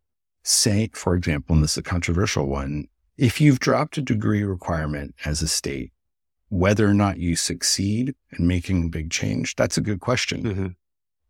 say, 0.43 0.89
for 0.93 1.15
example, 1.15 1.55
and 1.55 1.63
this 1.63 1.71
is 1.71 1.77
a 1.77 1.83
controversial 1.83 2.47
one, 2.47 2.85
if 3.17 3.39
you've 3.41 3.59
dropped 3.59 3.97
a 3.97 4.01
degree 4.01 4.43
requirement 4.43 5.15
as 5.25 5.41
a 5.41 5.47
state, 5.47 5.91
whether 6.49 6.87
or 6.87 6.93
not 6.93 7.17
you 7.17 7.35
succeed 7.35 8.13
in 8.37 8.45
making 8.47 8.83
a 8.83 8.89
big 8.89 9.09
change, 9.09 9.55
that's 9.55 9.77
a 9.77 9.81
good 9.81 9.99
question. 10.01 10.43
Mhm. 10.43 10.75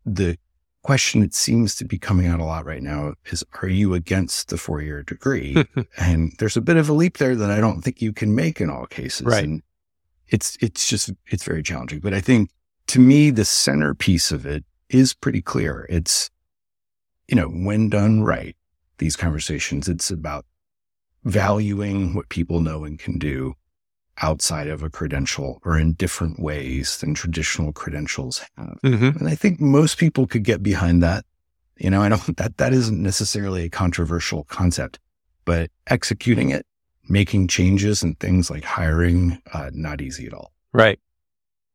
The 0.04 0.38
question 0.82 1.20
that 1.20 1.34
seems 1.34 1.74
to 1.76 1.84
be 1.84 1.98
coming 1.98 2.26
out 2.26 2.38
a 2.40 2.44
lot 2.44 2.64
right 2.66 2.82
now 2.82 3.14
is, 3.32 3.42
are 3.62 3.68
you 3.68 3.94
against 3.94 4.48
the 4.48 4.58
four 4.58 4.82
year 4.82 5.02
degree? 5.02 5.56
and 5.96 6.32
there's 6.38 6.56
a 6.56 6.60
bit 6.60 6.76
of 6.76 6.88
a 6.88 6.92
leap 6.92 7.18
there 7.18 7.34
that 7.34 7.50
I 7.50 7.60
don't 7.60 7.82
think 7.82 8.02
you 8.02 8.12
can 8.12 8.34
make 8.34 8.60
in 8.60 8.68
all 8.70 8.86
cases. 8.86 9.26
Right. 9.26 9.44
And 9.44 9.62
it's, 10.28 10.56
it's 10.60 10.88
just, 10.88 11.10
it's 11.28 11.44
very 11.44 11.62
challenging. 11.62 12.00
But 12.00 12.12
I 12.14 12.20
think 12.20 12.50
to 12.88 13.00
me, 13.00 13.30
the 13.30 13.44
centerpiece 13.44 14.30
of 14.30 14.46
it 14.46 14.64
is 14.88 15.14
pretty 15.14 15.42
clear. 15.42 15.86
It's, 15.88 16.30
you 17.28 17.34
know, 17.34 17.48
when 17.48 17.88
done 17.88 18.22
right, 18.22 18.56
these 18.98 19.16
conversations, 19.16 19.88
it's 19.88 20.10
about 20.10 20.46
valuing 21.24 22.14
what 22.14 22.28
people 22.28 22.60
know 22.60 22.84
and 22.84 22.98
can 22.98 23.18
do 23.18 23.54
outside 24.22 24.68
of 24.68 24.82
a 24.82 24.88
credential 24.88 25.60
or 25.64 25.78
in 25.78 25.92
different 25.92 26.40
ways 26.40 26.98
than 26.98 27.12
traditional 27.12 27.72
credentials 27.72 28.42
have. 28.56 28.78
Mhm. 28.82 29.16
And 29.16 29.28
I 29.28 29.34
think 29.34 29.60
most 29.60 29.98
people 29.98 30.26
could 30.26 30.44
get 30.44 30.62
behind 30.62 31.02
that. 31.02 31.26
You 31.76 31.90
know, 31.90 32.00
I 32.00 32.08
don't, 32.08 32.36
that, 32.38 32.56
that 32.56 32.72
isn't 32.72 33.02
necessarily 33.02 33.64
a 33.64 33.68
controversial 33.68 34.44
concept, 34.44 34.98
but 35.44 35.70
executing 35.88 36.50
it, 36.50 36.64
making 37.08 37.48
changes 37.48 38.02
and 38.02 38.18
things 38.18 38.50
like 38.50 38.64
hiring, 38.64 39.42
uh, 39.52 39.70
not 39.74 40.00
easy 40.00 40.26
at 40.26 40.32
all. 40.32 40.52
Right. 40.72 40.98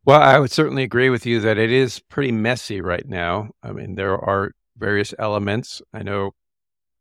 Well, 0.03 0.22
I 0.22 0.39
would 0.39 0.51
certainly 0.51 0.84
agree 0.84 1.10
with 1.10 1.25
you 1.25 1.39
that 1.41 1.60
it 1.60 1.72
is 1.72 2.00
pretty 2.00 2.31
messy 2.31 2.81
right 2.81 3.08
now. 3.08 3.51
I 3.62 3.72
mean, 3.72 3.96
there 3.96 4.17
are 4.17 4.51
various 4.77 5.13
elements. 5.20 5.81
I 5.93 6.01
know 6.01 6.31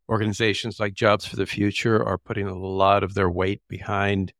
organizations 0.07 0.79
like 0.79 0.93
Jobs 0.93 1.25
for 1.25 1.35
the 1.35 1.47
Future 1.47 2.03
are 2.03 2.19
putting 2.19 2.47
a 2.47 2.57
lot 2.57 3.03
of 3.03 3.15
their 3.15 3.29
weight 3.29 3.61
behind 3.67 4.33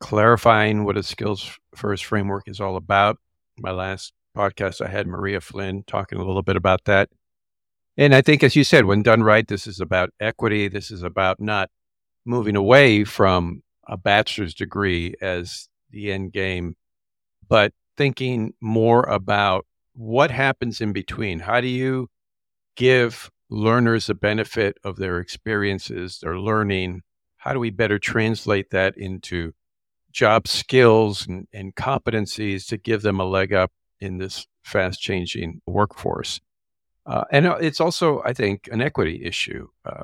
clarifying 0.00 0.84
what 0.84 0.96
a 0.96 1.02
skills 1.02 1.58
first 1.74 2.04
framework 2.04 2.48
is 2.48 2.60
all 2.60 2.76
about. 2.76 3.18
My 3.58 3.70
last 3.70 4.12
podcast, 4.36 4.84
I 4.84 4.88
had 4.88 5.06
Maria 5.06 5.40
Flynn 5.40 5.84
talking 5.86 6.18
a 6.18 6.24
little 6.24 6.42
bit 6.42 6.56
about 6.56 6.84
that. 6.86 7.08
And 7.96 8.14
I 8.14 8.20
think, 8.20 8.42
as 8.42 8.56
you 8.56 8.64
said, 8.64 8.84
when 8.84 9.02
done 9.02 9.22
right, 9.22 9.46
this 9.46 9.66
is 9.66 9.80
about 9.80 10.10
equity. 10.20 10.68
This 10.68 10.90
is 10.90 11.02
about 11.02 11.40
not 11.40 11.70
moving 12.24 12.56
away 12.56 13.04
from 13.04 13.62
a 13.86 13.96
bachelor's 13.96 14.54
degree 14.54 15.14
as 15.22 15.68
the 15.90 16.10
end 16.12 16.32
game, 16.32 16.74
but 17.48 17.72
thinking 17.96 18.54
more 18.60 19.02
about 19.04 19.66
what 19.94 20.30
happens 20.30 20.80
in 20.80 20.92
between. 20.92 21.40
How 21.40 21.60
do 21.60 21.68
you 21.68 22.08
give 22.76 23.30
learners 23.48 24.06
the 24.06 24.14
benefit 24.14 24.76
of 24.84 24.96
their 24.96 25.18
experiences, 25.18 26.18
their 26.20 26.38
learning? 26.38 27.02
How 27.38 27.52
do 27.52 27.60
we 27.60 27.70
better 27.70 27.98
translate 27.98 28.70
that 28.70 28.96
into 28.96 29.52
job 30.12 30.48
skills 30.48 31.26
and, 31.26 31.46
and 31.52 31.74
competencies 31.74 32.66
to 32.68 32.76
give 32.76 33.02
them 33.02 33.20
a 33.20 33.24
leg 33.24 33.52
up 33.52 33.72
in 34.00 34.18
this 34.18 34.46
fast 34.62 35.00
changing 35.00 35.62
workforce? 35.66 36.40
Uh, 37.06 37.24
and 37.30 37.46
uh, 37.46 37.56
it's 37.60 37.80
also, 37.80 38.20
I 38.24 38.32
think, 38.32 38.68
an 38.70 38.82
equity 38.82 39.24
issue. 39.24 39.68
Uh, 39.84 40.02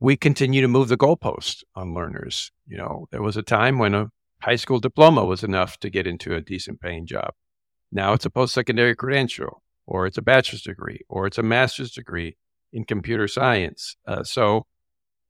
we 0.00 0.16
continue 0.16 0.60
to 0.60 0.68
move 0.68 0.88
the 0.88 0.96
goalpost 0.96 1.62
on 1.76 1.94
learners. 1.94 2.50
You 2.66 2.78
know, 2.78 3.06
there 3.12 3.22
was 3.22 3.36
a 3.36 3.42
time 3.42 3.78
when 3.78 3.94
a 3.94 4.10
high 4.40 4.56
school 4.56 4.80
diploma 4.80 5.24
was 5.24 5.44
enough 5.44 5.78
to 5.78 5.90
get 5.90 6.06
into 6.06 6.34
a 6.34 6.40
decent 6.40 6.80
paying 6.80 7.06
job. 7.06 7.32
Now 7.92 8.12
it's 8.12 8.26
a 8.26 8.30
post 8.30 8.54
secondary 8.54 8.94
credential, 8.94 9.62
or 9.86 10.06
it's 10.06 10.18
a 10.18 10.22
bachelor's 10.22 10.62
degree, 10.62 11.00
or 11.08 11.26
it's 11.26 11.38
a 11.38 11.42
master's 11.42 11.92
degree 11.92 12.36
in 12.72 12.84
computer 12.84 13.28
science. 13.28 13.96
Uh, 14.06 14.22
so 14.22 14.66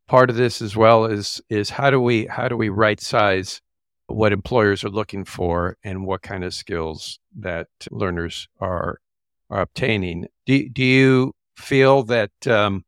part 0.07 0.31
of 0.31 0.37
this 0.37 0.61
as 0.61 0.77
well 0.77 1.05
is 1.05 1.41
is 1.49 1.71
how 1.71 1.91
do 1.91 2.01
we 2.01 2.27
how 2.27 2.49
do 2.49 2.57
we 2.57 2.69
right 2.69 3.01
size 3.01 3.61
what 4.07 4.33
employers 4.33 4.83
are 4.85 4.91
looking 4.91 5.25
for 5.25 5.77
and 5.85 6.05
what 6.05 6.23
kind 6.23 6.45
of 6.45 6.53
skills 6.53 7.19
that 7.39 7.69
learners 7.91 8.49
are 8.61 9.01
are 9.49 9.63
obtaining. 9.63 10.27
Do 10.47 10.69
do 10.69 10.85
you 10.85 11.33
feel 11.57 12.03
that 12.05 12.47
um, 12.47 12.85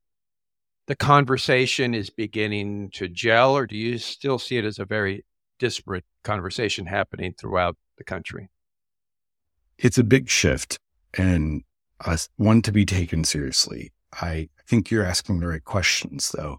the 0.87 0.97
conversation 0.97 1.95
is 1.95 2.11
beginning 2.11 2.91
to 2.91 3.09
gel, 3.09 3.57
or 3.57 3.67
do 3.67 3.77
you 3.77 3.99
still 3.99 4.39
see 4.39 4.59
it 4.59 4.65
as 4.65 4.79
a 4.79 4.85
very 4.85 5.25
disparate 5.59 6.05
conversation 6.23 6.87
happening 6.87 7.35
throughout 7.39 7.77
the 7.99 8.05
country? 8.05 8.49
It's 9.79 9.99
a 9.99 10.05
big 10.05 10.29
shift 10.29 10.79
and 11.15 11.63
uh, 12.05 12.17
one 12.37 12.63
to 12.63 12.73
be 12.73 12.85
taken 12.85 13.25
seriously. 13.25 13.93
I 14.21 14.49
think 14.67 14.91
you're 14.91 15.05
asking 15.05 15.41
the 15.41 15.47
right 15.49 15.65
questions, 15.65 16.31
though. 16.37 16.59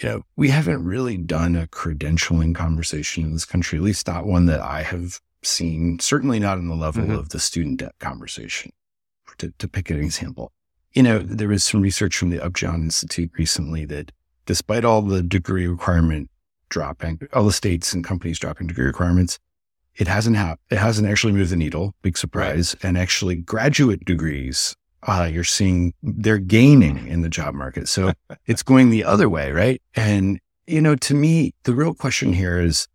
You 0.00 0.08
know, 0.08 0.22
we 0.36 0.48
haven't 0.50 0.84
really 0.84 1.16
done 1.16 1.56
a 1.56 1.66
credentialing 1.66 2.54
conversation 2.54 3.24
in 3.24 3.32
this 3.32 3.44
country, 3.44 3.78
at 3.78 3.84
least 3.84 4.06
not 4.06 4.26
one 4.26 4.46
that 4.46 4.60
I 4.60 4.82
have 4.82 5.20
seen, 5.42 5.98
certainly 5.98 6.38
not 6.38 6.58
on 6.58 6.68
the 6.68 6.74
level 6.76 7.04
Mhm. 7.04 7.18
of 7.18 7.30
the 7.30 7.40
student 7.40 7.80
debt 7.80 7.94
conversation. 7.98 8.72
To, 9.38 9.52
to 9.58 9.68
pick 9.68 9.90
an 9.90 9.98
example, 9.98 10.52
you 10.92 11.02
know, 11.02 11.18
there 11.20 11.48
was 11.48 11.64
some 11.64 11.80
research 11.80 12.16
from 12.16 12.30
the 12.30 12.40
Upjohn 12.44 12.82
Institute 12.82 13.30
recently 13.38 13.84
that 13.86 14.12
despite 14.44 14.84
all 14.84 15.02
the 15.02 15.22
degree 15.22 15.66
requirement 15.66 16.30
dropping, 16.70 17.20
all 17.32 17.44
the 17.44 17.52
states 17.52 17.92
and 17.92 18.02
companies 18.02 18.38
dropping 18.38 18.68
degree 18.68 18.86
requirements, 18.86 19.38
it 19.96 20.08
hasn't 20.08 20.36
happened. 20.36 20.60
It 20.70 20.78
hasn't 20.78 21.08
actually 21.08 21.34
moved 21.34 21.50
the 21.50 21.56
needle. 21.56 21.94
Big 22.02 22.16
surprise. 22.16 22.74
And 22.82 22.96
actually, 22.96 23.36
graduate 23.36 24.04
degrees, 24.04 24.74
uh, 25.02 25.28
you're 25.30 25.44
seeing 25.44 25.92
they're 26.02 26.38
gaining 26.38 27.06
in 27.06 27.20
the 27.20 27.28
job 27.28 27.54
market. 27.54 27.88
So 27.88 28.12
it's 28.46 28.62
going 28.62 28.90
the 28.90 29.04
other 29.04 29.28
way, 29.28 29.52
right? 29.52 29.82
And 29.94 30.40
you 30.66 30.80
know, 30.80 30.94
to 30.96 31.14
me, 31.14 31.52
the 31.64 31.74
real 31.74 31.94
question 31.94 32.32
here 32.32 32.58
is: 32.58 32.86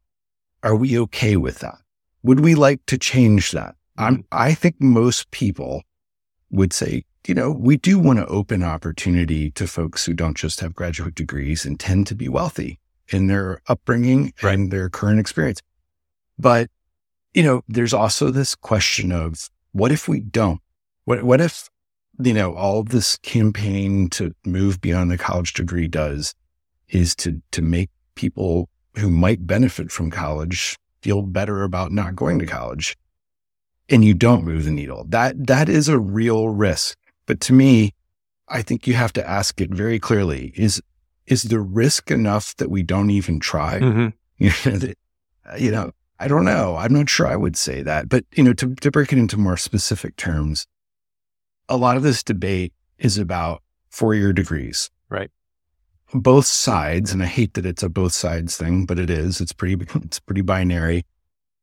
Are 0.63 0.75
we 0.75 0.97
okay 0.99 1.35
with 1.37 1.59
that? 1.59 1.77
Would 2.23 2.39
we 2.39 2.55
like 2.55 2.83
to 2.87 2.97
change 2.97 3.51
that? 3.51 3.75
I'm, 3.97 4.25
I 4.31 4.53
think 4.53 4.81
most 4.81 5.29
people 5.31 5.83
would 6.51 6.73
say, 6.73 7.03
you 7.27 7.33
know, 7.33 7.51
we 7.51 7.77
do 7.77 7.99
want 7.99 8.19
to 8.19 8.25
open 8.27 8.63
opportunity 8.63 9.51
to 9.51 9.67
folks 9.67 10.05
who 10.05 10.13
don't 10.13 10.35
just 10.35 10.59
have 10.59 10.73
graduate 10.73 11.15
degrees 11.15 11.65
and 11.65 11.79
tend 11.79 12.07
to 12.07 12.15
be 12.15 12.27
wealthy 12.27 12.79
in 13.09 13.27
their 13.27 13.61
upbringing 13.67 14.33
Right. 14.41 14.53
and 14.53 14.71
their 14.71 14.89
current 14.89 15.19
experience. 15.19 15.61
But, 16.37 16.69
you 17.33 17.43
know, 17.43 17.63
there's 17.67 17.93
also 17.93 18.29
this 18.31 18.55
question 18.55 19.11
of 19.11 19.49
what 19.71 19.91
if 19.91 20.07
we 20.07 20.19
don't? 20.19 20.61
What, 21.05 21.23
what 21.23 21.41
if, 21.41 21.69
you 22.19 22.33
know, 22.33 22.53
all 22.55 22.83
this 22.83 23.17
campaign 23.17 24.09
to 24.11 24.33
move 24.45 24.81
beyond 24.81 25.11
the 25.11 25.17
college 25.17 25.53
degree 25.53 25.87
does 25.87 26.33
is 26.89 27.15
to, 27.17 27.41
to 27.51 27.61
make 27.61 27.89
people 28.15 28.69
who 28.97 29.09
might 29.09 29.45
benefit 29.45 29.91
from 29.91 30.09
college 30.09 30.77
feel 31.01 31.21
better 31.21 31.63
about 31.63 31.91
not 31.91 32.15
going 32.15 32.39
to 32.39 32.45
college 32.45 32.95
and 33.89 34.03
you 34.03 34.13
don't 34.13 34.43
move 34.43 34.65
the 34.65 34.71
needle. 34.71 35.05
That, 35.09 35.47
that 35.47 35.69
is 35.69 35.87
a 35.87 35.99
real 35.99 36.49
risk. 36.49 36.97
But 37.25 37.39
to 37.41 37.53
me, 37.53 37.91
I 38.47 38.61
think 38.61 38.87
you 38.87 38.93
have 38.93 39.13
to 39.13 39.27
ask 39.29 39.59
it 39.61 39.71
very 39.71 39.99
clearly. 39.99 40.53
Is, 40.55 40.81
is 41.27 41.43
the 41.43 41.59
risk 41.59 42.11
enough 42.11 42.55
that 42.57 42.69
we 42.69 42.83
don't 42.83 43.09
even 43.09 43.39
try? 43.39 43.79
Mm-hmm. 43.79 44.07
You 44.37 44.51
know, 44.65 44.77
that- 44.79 44.97
uh, 45.49 45.55
you 45.55 45.71
know, 45.71 45.91
I 46.19 46.27
don't 46.27 46.43
know. 46.43 46.75
I'm 46.75 46.91
not 46.93 47.09
sure 47.09 47.25
I 47.27 47.35
would 47.37 47.55
say 47.55 47.81
that, 47.83 48.09
but 48.09 48.25
you 48.35 48.43
know, 48.43 48.53
to, 48.53 48.75
to 48.75 48.91
break 48.91 49.13
it 49.13 49.17
into 49.19 49.37
more 49.37 49.55
specific 49.57 50.15
terms, 50.17 50.65
a 51.69 51.77
lot 51.77 51.95
of 51.97 52.03
this 52.03 52.21
debate 52.23 52.73
is 52.97 53.17
about 53.17 53.61
four 53.89 54.13
year 54.13 54.33
degrees. 54.33 54.89
Right. 55.09 55.31
Both 56.13 56.45
sides, 56.47 57.13
and 57.13 57.23
I 57.23 57.27
hate 57.27 57.53
that 57.53 57.65
it's 57.65 57.83
a 57.83 57.89
both 57.89 58.11
sides 58.13 58.57
thing, 58.57 58.85
but 58.85 58.99
it 58.99 59.09
is. 59.09 59.39
It's 59.39 59.53
pretty, 59.53 59.85
it's 60.03 60.19
pretty 60.19 60.41
binary. 60.41 61.05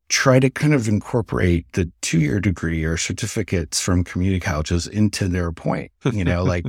Try 0.09 0.41
to 0.41 0.49
kind 0.51 0.75
of 0.75 0.89
incorporate 0.89 1.67
the 1.73 1.91
two 2.01 2.21
year 2.21 2.41
degree 2.41 2.85
or 2.85 2.97
certificates 2.97 3.81
from 3.81 4.05
community 4.05 4.41
colleges 4.41 4.87
into 4.87 5.29
their 5.29 5.53
point. 5.53 5.93
You 6.11 6.25
know, 6.25 6.43
like 6.43 6.65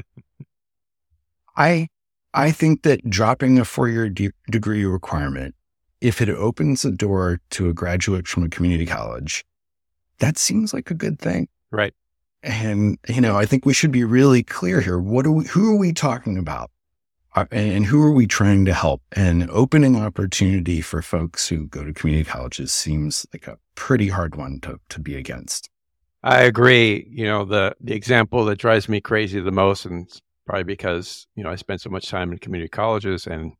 I, 1.57 1.87
I 2.33 2.51
think 2.51 2.83
that 2.83 3.07
dropping 3.09 3.59
a 3.59 3.65
four 3.65 3.89
year 3.89 4.09
de- 4.09 4.31
degree 4.49 4.85
requirement 4.85 5.55
if 6.03 6.21
it 6.21 6.29
opens 6.29 6.83
a 6.83 6.91
door 6.91 7.39
to 7.51 7.69
a 7.69 7.73
graduate 7.73 8.27
from 8.27 8.43
a 8.43 8.49
community 8.49 8.85
college, 8.85 9.45
that 10.19 10.37
seems 10.37 10.73
like 10.73 10.91
a 10.91 10.93
good 10.93 11.17
thing. 11.17 11.47
Right. 11.71 11.93
And, 12.43 12.97
you 13.07 13.21
know, 13.21 13.37
I 13.37 13.45
think 13.45 13.65
we 13.65 13.73
should 13.73 13.91
be 13.93 14.03
really 14.03 14.43
clear 14.43 14.81
here. 14.81 14.99
What 14.99 15.25
are 15.25 15.31
we, 15.31 15.45
who 15.45 15.71
are 15.71 15.77
we 15.77 15.93
talking 15.93 16.37
about? 16.37 16.69
Uh, 17.35 17.45
and 17.51 17.85
who 17.85 18.03
are 18.03 18.11
we 18.11 18.27
trying 18.27 18.65
to 18.65 18.73
help? 18.73 19.01
And 19.13 19.49
opening 19.49 19.95
opportunity 19.95 20.81
for 20.81 21.01
folks 21.01 21.47
who 21.47 21.67
go 21.67 21.85
to 21.85 21.93
community 21.93 22.29
colleges 22.29 22.73
seems 22.73 23.25
like 23.33 23.47
a 23.47 23.57
pretty 23.75 24.09
hard 24.09 24.35
one 24.35 24.59
to, 24.61 24.81
to 24.89 24.99
be 24.99 25.15
against. 25.15 25.69
I 26.21 26.41
agree. 26.41 27.07
You 27.09 27.25
know, 27.25 27.45
the, 27.45 27.75
the 27.79 27.95
example 27.95 28.43
that 28.45 28.57
drives 28.57 28.89
me 28.89 28.99
crazy 28.99 29.39
the 29.39 29.51
most, 29.51 29.85
and 29.85 30.07
probably 30.45 30.63
because, 30.63 31.27
you 31.35 31.43
know, 31.43 31.49
I 31.49 31.55
spent 31.55 31.81
so 31.81 31.89
much 31.89 32.09
time 32.09 32.31
in 32.31 32.37
community 32.37 32.69
colleges. 32.69 33.27
And 33.27 33.53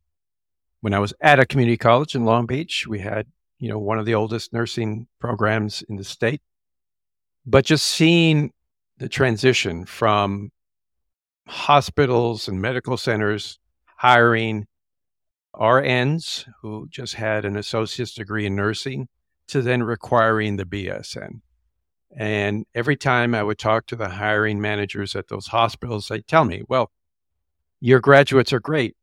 when 0.81 0.93
I 0.93 0.99
was 0.99 1.13
at 1.21 1.39
a 1.39 1.45
community 1.45 1.77
college 1.77 2.15
in 2.15 2.25
Long 2.25 2.45
Beach, 2.45 2.85
we 2.87 2.99
had, 2.99 3.27
you 3.59 3.69
know, 3.69 3.79
one 3.79 3.99
of 3.99 4.05
the 4.05 4.15
oldest 4.15 4.53
nursing 4.53 5.07
programs 5.19 5.81
in 5.83 5.95
the 5.95 6.03
state. 6.03 6.41
But 7.45 7.65
just 7.65 7.85
seeing 7.85 8.51
the 8.97 9.09
transition 9.09 9.85
from 9.85 10.51
hospitals 11.47 12.47
and 12.47 12.61
medical 12.61 12.97
centers 12.97 13.59
hiring 13.97 14.67
RNs 15.55 16.45
who 16.61 16.87
just 16.89 17.15
had 17.15 17.45
an 17.45 17.55
associate's 17.57 18.13
degree 18.13 18.45
in 18.45 18.55
nursing 18.55 19.07
to 19.47 19.61
then 19.61 19.83
requiring 19.83 20.55
the 20.57 20.65
BSN. 20.65 21.41
And 22.15 22.65
every 22.75 22.95
time 22.95 23.33
I 23.33 23.43
would 23.43 23.57
talk 23.57 23.87
to 23.87 23.95
the 23.95 24.09
hiring 24.09 24.61
managers 24.61 25.15
at 25.15 25.27
those 25.27 25.47
hospitals, 25.47 26.07
they'd 26.07 26.27
tell 26.27 26.45
me, 26.45 26.63
well, 26.67 26.91
your 27.79 27.99
graduates 27.99 28.53
are 28.53 28.59
great. 28.59 28.95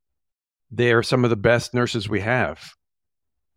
They 0.70 0.92
are 0.92 1.02
some 1.02 1.24
of 1.24 1.30
the 1.30 1.36
best 1.36 1.74
nurses 1.74 2.08
we 2.08 2.20
have. 2.20 2.74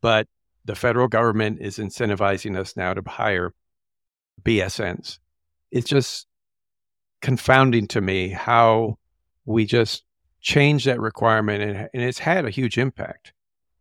But 0.02 0.28
the 0.66 0.76
federal 0.76 1.08
government 1.08 1.60
is 1.62 1.78
incentivizing 1.78 2.58
us 2.58 2.76
now 2.76 2.94
to 2.94 3.04
hire 3.08 3.54
BSNs. 4.42 5.20
It's 5.72 5.90
just 5.90 6.28
confounding 7.22 7.88
to 7.88 8.02
me 8.02 8.30
how 8.30 8.98
we 9.46 9.66
just 9.66 10.04
changed 10.42 10.88
that 10.88 11.00
requirement 11.00 11.64
and, 11.64 11.90
and 11.94 12.04
it's 12.04 12.20
had 12.20 12.46
a 12.46 12.50
huge 12.50 12.78
impact 12.78 13.34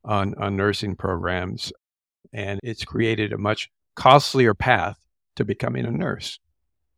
on, 0.04 0.34
on 0.36 0.56
nursing 0.56 0.96
programs. 0.96 1.72
And 2.32 2.60
it's 2.62 2.84
created 2.84 3.32
a 3.32 3.38
much 3.38 3.70
costlier 3.96 4.54
path 4.54 5.01
to 5.36 5.44
becoming 5.44 5.84
a 5.84 5.90
nurse. 5.90 6.38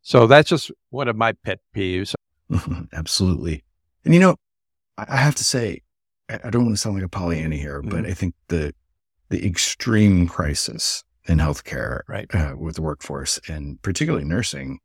So 0.02 0.26
that's 0.26 0.48
just 0.48 0.70
one 0.90 1.08
of 1.08 1.16
my 1.16 1.32
pet 1.32 1.60
peeves. 1.74 2.14
Absolutely. 2.92 3.64
And 4.04 4.12
you 4.12 4.20
know, 4.20 4.36
I 4.98 5.16
have 5.16 5.34
to 5.36 5.44
say, 5.44 5.80
I 6.28 6.50
don't 6.50 6.64
want 6.64 6.76
to 6.76 6.80
sound 6.80 6.96
like 6.96 7.04
a 7.04 7.08
Pollyanna 7.08 7.56
here, 7.56 7.80
mm-hmm. 7.80 7.90
but 7.90 8.06
I 8.06 8.14
think 8.14 8.34
the 8.48 8.74
the 9.30 9.46
extreme 9.46 10.28
crisis 10.28 11.02
in 11.26 11.38
healthcare 11.38 12.02
right. 12.06 12.32
uh, 12.34 12.54
with 12.56 12.76
the 12.76 12.82
workforce 12.82 13.40
and 13.48 13.80
particularly 13.82 14.24
nursing 14.24 14.78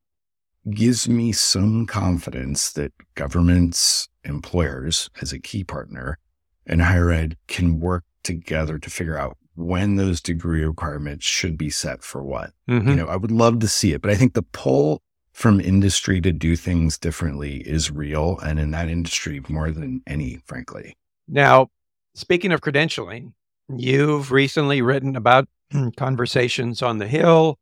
gives 0.72 1.10
me 1.10 1.32
some 1.32 1.86
confidence 1.86 2.72
that 2.74 2.94
governments, 3.16 4.08
employers, 4.24 5.10
as 5.22 5.34
a 5.34 5.40
key 5.40 5.64
partner, 5.64 6.18
and 6.66 6.82
higher 6.82 7.12
ed 7.12 7.38
can 7.48 7.80
work 7.80 8.04
together 8.24 8.78
to 8.78 8.90
figure 8.90 9.18
out 9.18 9.38
when 9.60 9.96
those 9.96 10.22
degree 10.22 10.64
requirements 10.64 11.26
should 11.26 11.58
be 11.58 11.70
set 11.70 12.04
for 12.04 12.24
what. 12.24 12.54
Mm-hmm. 12.70 12.90
You 12.90 12.96
know, 12.96 13.08
I 13.08 13.18
would 13.18 13.32
love 13.32 13.60
to 13.60 13.68
see 13.68 13.92
it, 13.94 14.02
but 14.02 14.10
I 14.12 14.16
think 14.16 14.34
the 14.34 14.42
pull 14.42 15.02
from 15.34 15.60
industry 15.60 16.22
to 16.22 16.32
do 16.32 16.56
things 16.56 16.98
differently 16.98 17.58
is 17.58 17.92
real. 17.92 18.40
And 18.40 18.60
in 18.60 18.72
that 18.72 18.90
industry, 18.90 19.42
more 19.48 19.72
than 19.72 20.02
any, 20.08 20.40
frankly. 20.46 20.98
Now, 21.28 21.68
speaking 22.16 22.52
of 22.52 22.62
credentialing, 22.62 23.34
you've 23.68 24.32
recently 24.32 24.82
written 24.82 25.16
about 25.16 25.48
conversations 25.98 26.82
on 26.82 26.98
the 26.98 27.08
Hill 27.08 27.60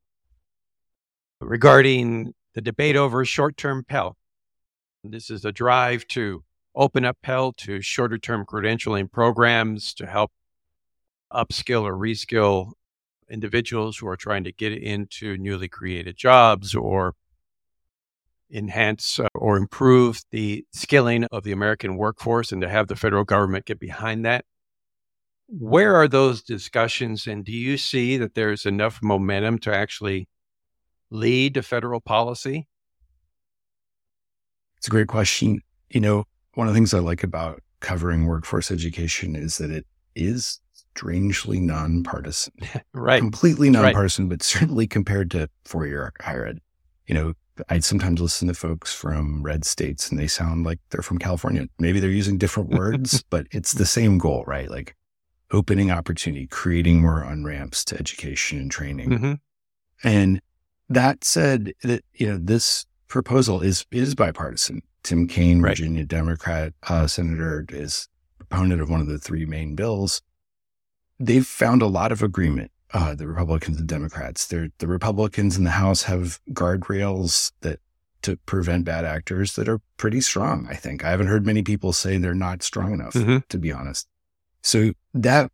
regarding 1.42 2.34
the 2.54 2.62
debate 2.62 2.96
over 2.96 3.26
short 3.26 3.58
term 3.58 3.84
Pell. 3.88 4.16
This 5.04 5.30
is 5.30 5.46
a 5.46 5.52
drive 5.52 6.08
to 6.10 6.44
open 6.76 7.06
up 7.06 7.18
Pell 7.22 7.54
to 7.54 7.82
shorter 7.82 8.18
term 8.18 8.46
credentialing 8.46 9.12
programs 9.12 9.94
to 9.96 10.06
help 10.06 10.32
upskill 11.32 11.84
or 11.84 11.94
reskill 11.94 12.74
individuals 13.30 13.98
who 13.98 14.08
are 14.08 14.16
trying 14.16 14.44
to 14.44 14.52
get 14.52 14.72
into 14.72 15.38
newly 15.38 15.68
created 15.68 16.16
jobs 16.16 16.74
or 16.74 17.14
enhance 18.52 19.20
uh, 19.20 19.28
or 19.34 19.58
improve 19.58 20.22
the 20.32 20.66
skilling 20.72 21.26
of 21.26 21.44
the 21.44 21.52
American 21.52 21.98
workforce 21.98 22.52
and 22.52 22.62
to 22.62 22.70
have 22.70 22.88
the 22.88 22.96
federal 22.96 23.24
government 23.24 23.66
get 23.66 23.80
behind 23.80 24.26
that. 24.26 24.46
Where 25.48 25.96
are 25.96 26.08
those 26.08 26.42
discussions? 26.42 27.28
And 27.28 27.44
do 27.44 27.52
you 27.52 27.78
see 27.78 28.18
that 28.18 28.36
there's 28.36 28.66
enough 28.66 29.00
momentum 29.02 29.60
to 29.60 29.74
actually 29.74 30.28
lead 31.10 31.54
to 31.56 31.64
federal 31.64 32.02
policy? 32.02 32.68
It's 34.78 34.88
a 34.88 34.92
great 34.92 35.08
question. 35.08 35.62
You 35.90 36.02
know, 36.02 36.26
one 36.54 36.68
of 36.68 36.74
the 36.74 36.78
things 36.78 36.94
I 36.94 37.00
like 37.00 37.24
about 37.24 37.62
covering 37.80 38.26
workforce 38.26 38.72
education 38.72 39.36
is 39.36 39.58
that 39.58 39.72
it 39.72 39.86
is 40.16 40.60
strangely 40.98 41.60
nonpartisan. 41.60 42.54
right. 42.94 43.20
Completely 43.20 43.70
nonpartisan, 43.70 44.26
right. 44.26 44.30
but 44.38 44.44
certainly 44.44 44.88
compared 44.88 45.30
to 45.32 45.50
four 45.64 45.86
year 45.86 46.12
higher 46.20 46.46
ed. 46.46 46.60
You 47.06 47.16
know, 47.16 47.34
I 47.70 47.80
sometimes 47.80 48.20
listen 48.20 48.48
to 48.48 48.54
folks 48.54 48.94
from 48.94 49.44
red 49.44 49.64
states 49.64 50.10
and 50.10 50.20
they 50.20 50.28
sound 50.28 50.66
like 50.66 50.80
they're 50.90 51.02
from 51.02 51.20
California. 51.20 51.68
Maybe 51.80 52.00
they're 52.00 52.10
using 52.10 52.38
different 52.38 52.70
words, 52.78 53.24
but 53.30 53.48
it's 53.52 53.74
the 53.74 53.86
same 53.86 54.18
goal, 54.18 54.44
right? 54.48 54.70
Like 54.70 54.96
opening 55.52 55.92
opportunity, 55.92 56.48
creating 56.48 57.02
more 57.02 57.24
on 57.24 57.44
ramps 57.44 57.86
to 57.86 58.00
education 58.00 58.60
and 58.60 58.72
training. 58.72 59.10
Mm-hmm. 59.10 59.34
And 60.04 60.42
that 60.90 61.24
said, 61.24 61.74
that 61.84 62.04
you 62.14 62.28
know 62.28 62.38
this 62.38 62.86
proposal 63.08 63.62
is 63.62 63.86
is 63.92 64.16
bipartisan. 64.16 64.82
Tim 65.04 65.28
Kaine, 65.28 65.62
right. 65.62 65.78
Virginia 65.78 66.04
Democrat 66.04 66.74
uh, 66.90 67.08
senator, 67.08 67.66
is 67.70 68.10
proponent 68.38 68.82
of 68.82 68.90
one 68.90 69.00
of 69.00 69.08
the 69.08 69.20
three 69.20 69.46
main 69.46 69.76
bills. 69.76 70.22
They've 71.20 71.46
found 71.46 71.82
a 71.82 71.88
lot 71.88 72.12
of 72.12 72.22
agreement. 72.22 72.72
Uh, 72.94 73.14
the 73.14 73.28
Republicans 73.28 73.80
and 73.80 73.88
Democrats. 73.88 74.48
They're, 74.48 74.70
the 74.78 74.88
Republicans 74.88 75.58
in 75.58 75.66
the 75.66 75.72
House 75.72 76.04
have 76.04 76.40
guardrails 76.54 77.52
that 77.60 77.82
to 78.22 78.38
prevent 78.46 78.86
bad 78.86 79.06
actors 79.06 79.56
that 79.56 79.70
are 79.70 79.80
pretty 79.98 80.22
strong. 80.22 80.68
I 80.70 80.76
think 80.76 81.04
I 81.04 81.12
haven't 81.12 81.28
heard 81.28 81.46
many 81.46 81.64
people 81.64 81.94
say 81.94 82.18
they're 82.18 82.34
not 82.34 82.64
strong 82.64 82.94
enough. 82.94 83.14
Mm-hmm. 83.14 83.38
To 83.50 83.58
be 83.58 83.72
honest, 83.72 84.08
so 84.62 84.92
that 85.14 85.52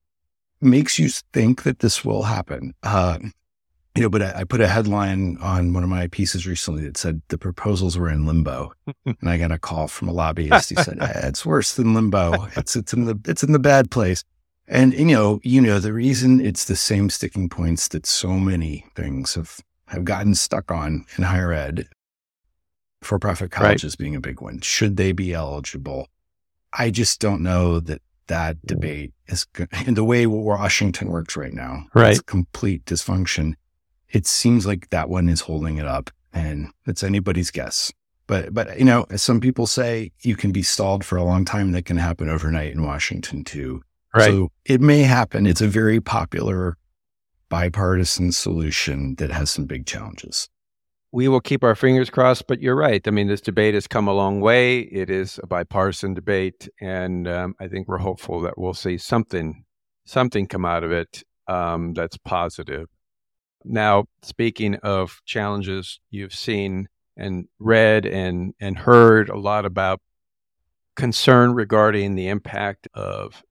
makes 0.61 0.97
you 0.97 1.09
think 1.09 1.63
that 1.63 1.79
this 1.79 2.05
will 2.05 2.23
happen. 2.23 2.73
Uh, 2.83 3.19
you 3.95 4.01
know, 4.01 4.09
but 4.09 4.21
I, 4.23 4.33
I, 4.37 4.43
put 4.43 4.61
a 4.61 4.67
headline 4.67 5.37
on 5.37 5.73
one 5.73 5.83
of 5.83 5.89
my 5.89 6.07
pieces 6.07 6.47
recently 6.47 6.83
that 6.85 6.97
said 6.97 7.21
the 7.27 7.37
proposals 7.37 7.97
were 7.97 8.09
in 8.09 8.25
limbo, 8.25 8.73
and 9.05 9.29
I 9.29 9.37
got 9.37 9.51
a 9.51 9.59
call 9.59 9.87
from 9.87 10.07
a 10.07 10.13
lobbyist. 10.13 10.69
He 10.69 10.75
said 10.75 10.97
it's 11.01 11.45
worse 11.45 11.75
than 11.75 11.93
limbo. 11.93 12.47
It's 12.55 12.75
it's 12.75 12.93
in 12.93 13.05
the 13.05 13.19
it's 13.25 13.43
in 13.43 13.51
the 13.51 13.59
bad 13.59 13.91
place. 13.91 14.23
And 14.67 14.93
you 14.93 15.05
know, 15.05 15.39
you 15.43 15.61
know, 15.61 15.79
the 15.79 15.93
reason 15.93 16.39
it's 16.39 16.65
the 16.65 16.75
same 16.75 17.09
sticking 17.09 17.49
points 17.49 17.89
that 17.89 18.05
so 18.05 18.33
many 18.33 18.85
things 18.95 19.35
have 19.35 19.59
have 19.87 20.05
gotten 20.05 20.35
stuck 20.35 20.71
on 20.71 21.05
in 21.17 21.23
higher 21.23 21.51
ed, 21.51 21.87
for 23.01 23.19
profit 23.19 23.51
colleges 23.51 23.93
right. 23.93 23.99
being 23.99 24.15
a 24.15 24.21
big 24.21 24.41
one. 24.41 24.61
Should 24.61 24.97
they 24.97 25.11
be 25.11 25.33
eligible? 25.33 26.07
I 26.71 26.89
just 26.89 27.19
don't 27.19 27.43
know 27.43 27.79
that 27.81 28.01
that 28.27 28.65
debate 28.65 29.13
is 29.27 29.45
in 29.85 29.95
the 29.95 30.03
way 30.03 30.25
Washington 30.25 31.09
works 31.09 31.35
right 31.35 31.53
now. 31.53 31.85
Right, 31.93 32.11
it's 32.11 32.21
complete 32.21 32.85
dysfunction 32.85 33.55
it 34.13 34.27
seems 34.27 34.65
like 34.65 34.89
that 34.91 35.09
one 35.09 35.27
is 35.27 35.41
holding 35.41 35.77
it 35.77 35.87
up 35.87 36.11
and 36.31 36.69
it's 36.85 37.03
anybody's 37.03 37.51
guess. 37.51 37.91
But, 38.27 38.53
but, 38.53 38.79
you 38.79 38.85
know, 38.85 39.05
as 39.09 39.21
some 39.21 39.41
people 39.41 39.67
say, 39.67 40.11
you 40.21 40.35
can 40.37 40.51
be 40.51 40.63
stalled 40.63 41.03
for 41.03 41.17
a 41.17 41.23
long 41.23 41.43
time. 41.43 41.73
That 41.73 41.85
can 41.85 41.97
happen 41.97 42.29
overnight 42.29 42.71
in 42.71 42.83
Washington 42.83 43.43
too. 43.43 43.81
Right. 44.15 44.29
So 44.29 44.51
it 44.65 44.81
may 44.81 45.03
happen. 45.03 45.47
It's 45.47 45.61
a 45.61 45.67
very 45.67 45.99
popular 45.99 46.77
bipartisan 47.49 48.31
solution 48.31 49.15
that 49.15 49.31
has 49.31 49.51
some 49.51 49.65
big 49.65 49.85
challenges. 49.85 50.49
We 51.11 51.27
will 51.27 51.41
keep 51.41 51.63
our 51.63 51.75
fingers 51.75 52.09
crossed, 52.09 52.47
but 52.47 52.59
you're 52.59 52.75
right. 52.75 53.07
I 53.07 53.11
mean, 53.11 53.27
this 53.27 53.41
debate 53.41 53.75
has 53.75 53.85
come 53.87 54.07
a 54.07 54.13
long 54.13 54.41
way. 54.41 54.79
It 54.79 55.11
is 55.11 55.39
a 55.43 55.47
bipartisan 55.47 56.15
debate, 56.15 56.67
and 56.81 57.27
um, 57.27 57.55
I 57.59 57.67
think 57.67 57.87
we're 57.87 57.99
hopeful 57.99 58.41
that 58.41 58.57
we'll 58.57 58.73
see 58.73 58.97
something, 58.97 59.63
something 60.05 60.47
come 60.47 60.65
out 60.65 60.83
of 60.83 60.91
it 60.91 61.23
um, 61.47 61.93
that's 61.93 62.17
positive. 62.17 62.87
Now, 63.63 64.05
speaking 64.23 64.75
of 64.77 65.21
challenges, 65.25 65.99
you've 66.09 66.33
seen 66.33 66.87
and 67.15 67.47
read 67.59 68.07
and, 68.07 68.55
and 68.59 68.75
heard 68.75 69.29
a 69.29 69.37
lot 69.37 69.65
about 69.65 70.01
concern 70.95 71.53
regarding 71.53 72.15
the 72.15 72.27
impact 72.27 72.87
of 72.95 73.43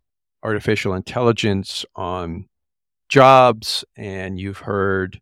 artificial 0.43 0.95
intelligence 0.95 1.85
on 1.95 2.47
jobs. 3.09 3.85
And 3.97 4.39
you've 4.39 4.59
heard 4.59 5.21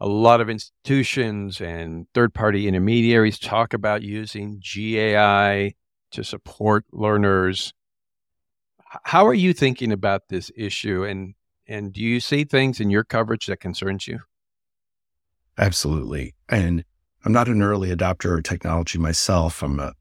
a 0.00 0.08
lot 0.08 0.40
of 0.40 0.48
institutions 0.48 1.60
and 1.60 2.06
third 2.14 2.32
party 2.32 2.66
intermediaries 2.66 3.38
talk 3.38 3.74
about 3.74 4.02
using 4.02 4.60
GAI 4.60 5.74
to 6.12 6.24
support 6.24 6.84
learners. 6.92 7.72
How 9.04 9.26
are 9.26 9.34
you 9.34 9.52
thinking 9.52 9.92
about 9.92 10.28
this 10.28 10.50
issue 10.56 11.04
and 11.04 11.34
and 11.66 11.92
do 11.92 12.00
you 12.00 12.18
see 12.18 12.42
things 12.42 12.80
in 12.80 12.90
your 12.90 13.04
coverage 13.04 13.46
that 13.46 13.60
concerns 13.60 14.08
you? 14.08 14.20
Absolutely. 15.56 16.34
And 16.48 16.84
I'm 17.24 17.32
not 17.32 17.48
an 17.48 17.62
early 17.62 17.94
adopter 17.94 18.36
of 18.36 18.42
technology 18.42 18.98
myself. 18.98 19.62
I'm 19.62 19.78
a 19.78 19.92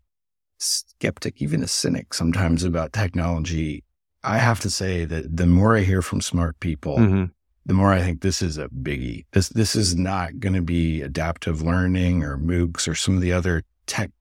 skeptic, 0.58 1.42
even 1.42 1.62
a 1.62 1.68
cynic 1.68 2.14
sometimes 2.14 2.64
about 2.64 2.92
technology. 2.92 3.84
I 4.24 4.38
have 4.38 4.60
to 4.62 4.70
say 4.70 5.06
that 5.06 5.36
the 5.36 5.48
more 5.48 5.78
I 5.78 5.82
hear 5.82 6.02
from 6.02 6.22
smart 6.22 6.60
people, 6.60 6.98
mm-hmm. 6.98 7.26
the 7.66 7.74
more 7.74 7.94
I 7.94 8.02
think 8.02 8.22
this 8.22 8.42
is 8.42 8.58
a 8.58 8.68
biggie. 8.70 9.26
This 9.32 9.50
this 9.50 9.76
is 9.76 9.96
not 9.96 10.40
going 10.40 10.54
to 10.54 10.62
be 10.62 11.02
adaptive 11.02 11.62
learning 11.62 12.24
or 12.24 12.38
MOOCs 12.38 12.88
or 12.88 12.96
some 12.96 13.16
of 13.16 13.22
the 13.22 13.34
other 13.34 13.64
tech 13.86 14.12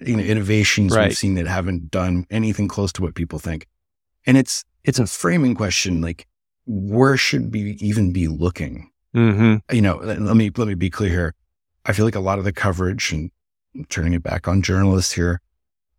you 0.00 0.16
know 0.16 0.22
innovations 0.22 0.94
right. 0.94 1.08
we've 1.08 1.18
seen 1.18 1.34
that 1.34 1.46
haven't 1.46 1.90
done 1.90 2.26
anything 2.30 2.68
close 2.68 2.92
to 2.92 3.02
what 3.02 3.14
people 3.14 3.38
think. 3.38 3.66
And 4.26 4.36
it's 4.36 4.64
it's 4.84 4.98
a 4.98 5.06
framing 5.06 5.54
question 5.54 6.00
like 6.00 6.26
where 6.66 7.16
should 7.16 7.52
we 7.52 7.72
even 7.80 8.12
be 8.12 8.28
looking? 8.28 8.90
Mm-hmm. 9.14 9.74
You 9.74 9.82
know, 9.82 9.96
let 9.96 10.36
me 10.36 10.50
let 10.56 10.68
me 10.68 10.74
be 10.74 10.90
clear 10.90 11.10
here. 11.10 11.34
I 11.84 11.92
feel 11.92 12.04
like 12.04 12.14
a 12.14 12.20
lot 12.20 12.38
of 12.38 12.44
the 12.44 12.52
coverage 12.52 13.12
and 13.12 13.30
I'm 13.74 13.84
turning 13.86 14.12
it 14.12 14.22
back 14.22 14.46
on 14.46 14.62
journalists 14.62 15.12
here, 15.12 15.40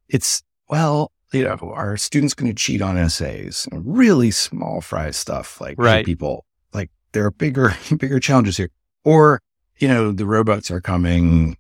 it's 0.08 0.44
well, 0.70 1.12
you 1.34 1.44
know, 1.44 1.58
are 1.74 1.98
students 1.98 2.34
going 2.34 2.52
to 2.52 2.56
cheat 2.56 2.82
on 2.82 2.98
essays? 2.98 3.68
Really 3.72 4.32
small 4.32 4.82
fry 4.82 5.12
stuff 5.12 5.60
like 5.60 5.76
right. 5.78 6.06
People 6.06 6.46
like 6.74 6.90
there 7.12 7.26
are 7.26 7.32
bigger 7.32 7.76
bigger 7.98 8.20
challenges 8.20 8.58
here. 8.58 8.70
Or 9.04 9.42
you 9.78 9.88
know, 9.88 10.12
the 10.12 10.26
robots 10.26 10.72
are 10.72 10.80
coming, 10.80 11.58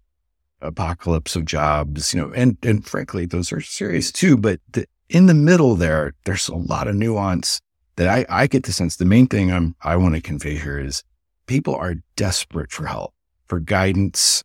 apocalypse 0.62 1.36
of 1.36 1.46
jobs. 1.46 2.14
You 2.14 2.22
know, 2.22 2.34
and 2.34 2.58
and 2.64 2.86
frankly, 2.86 3.26
those 3.26 3.52
are 3.52 3.62
serious 3.62 4.12
too. 4.12 4.38
But 4.38 4.60
the, 4.72 4.86
in 5.10 5.26
the 5.26 5.34
middle 5.34 5.76
there, 5.76 6.14
there's 6.26 6.48
a 6.48 6.56
lot 6.56 6.88
of 6.88 6.96
nuance 6.96 7.60
that 7.96 8.08
I 8.08 8.26
I 8.30 8.48
get 8.48 8.64
the 8.64 8.72
sense. 8.72 8.96
The 8.96 9.06
main 9.06 9.28
thing 9.28 9.52
I'm 9.52 9.76
I 9.82 9.96
want 9.96 10.16
to 10.16 10.22
convey 10.22 10.58
here 10.58 10.80
is 10.80 11.04
people 11.48 11.76
are 11.76 11.96
desperate 12.16 12.72
for 12.72 12.86
help, 12.86 13.14
for 13.48 13.60
guidance, 13.60 14.44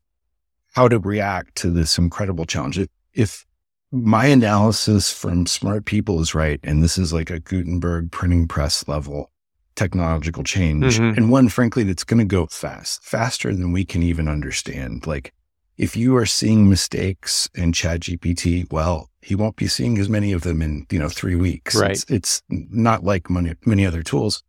how 0.75 0.89
to 0.89 0.99
react 0.99 1.57
to 1.57 1.71
this 1.71 1.99
incredible 1.99 2.45
challenge. 2.45 2.79
If, 2.79 2.89
if 3.15 3.47
my 3.91 4.27
analysis 4.27 5.13
from 5.13 5.47
smart 5.47 5.85
people 5.85 6.21
is 6.21 6.35
right, 6.35 6.61
and 6.63 6.83
this 6.83 6.99
is 6.99 7.13
like 7.13 7.31
a 7.31 7.41
Gutenberg 7.41 8.11
printing 8.11 8.47
press 8.49 8.87
level 8.89 9.31
technological 9.79 10.43
change, 10.43 10.99
mm-hmm. 10.99 11.17
and 11.17 11.31
one, 11.31 11.49
frankly, 11.49 11.85
that's 11.85 12.03
going 12.03 12.19
to 12.19 12.25
go 12.25 12.47
fast, 12.47 13.03
faster 13.05 13.55
than 13.55 13.71
we 13.71 13.85
can 13.85 14.03
even 14.03 14.27
understand. 14.27 15.07
Like, 15.07 15.33
if 15.77 15.97
you 15.97 16.17
are 16.17 16.27
seeing 16.27 16.69
mistakes 16.69 17.49
in 17.55 17.71
ChatGPT, 17.71 18.71
well, 18.73 19.09
he 19.23 19.37
won't 19.37 19.55
be 19.55 19.69
seeing 19.69 19.97
as 19.99 20.09
many 20.09 20.33
of 20.33 20.43
them 20.43 20.61
in 20.61 20.87
you 20.91 20.99
know 20.99 21.09
three 21.09 21.37
weeks. 21.37 21.77
Right. 21.77 21.93
It's, 21.93 22.05
it's 22.09 22.43
not 22.49 23.05
like 23.05 23.31
many 23.31 23.55
many 23.65 23.87
other 23.87 24.03
tools. 24.03 24.43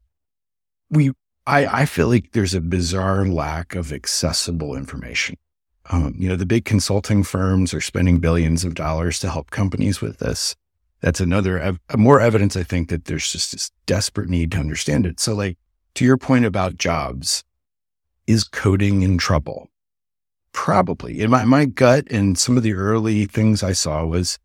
We 0.90 1.12
I, 1.46 1.82
I 1.82 1.86
feel 1.86 2.08
like 2.08 2.32
there's 2.34 2.56
a 2.56 2.62
bizarre 2.62 3.26
lack 3.26 3.76
of 3.76 3.94
accessible 3.94 4.76
information. 4.76 5.38
Um, 5.90 6.14
you 6.18 6.30
know, 6.30 6.36
the 6.36 6.46
big 6.46 6.66
consulting 6.66 7.24
firms 7.24 7.74
are 7.74 7.82
spending 7.82 8.20
billions 8.20 8.64
of 8.64 8.76
dollars 8.76 9.20
to 9.20 9.30
help 9.30 9.50
companies 9.50 10.02
with 10.02 10.20
this. 10.20 10.56
That's 11.02 11.20
another, 11.20 11.58
ev- 11.60 11.80
more 11.98 12.20
evidence, 12.20 12.56
I 12.56 12.64
think, 12.64 12.90
that 12.90 13.06
there's 13.06 13.32
just 13.32 13.52
this 13.52 13.72
desperate 13.86 14.30
need 14.30 14.52
to 14.52 14.60
understand 14.60 15.06
it. 15.06 15.20
So, 15.20 15.34
like, 15.34 15.58
to 15.96 16.06
your 16.06 16.18
point 16.18 16.46
about 16.46 16.78
jobs, 16.78 17.44
is 18.28 18.44
coding 18.44 19.02
in 19.02 19.18
trouble? 19.18 19.70
Probably. 20.52 21.22
In 21.22 21.32
my, 21.32 21.46
my 21.46 21.66
gut 21.66 22.06
and 22.12 22.38
some 22.38 22.58
of 22.58 22.64
the 22.64 22.74
early 22.74 23.26
things 23.26 23.64
I 23.64 23.72
saw 23.72 24.06
was 24.06 24.38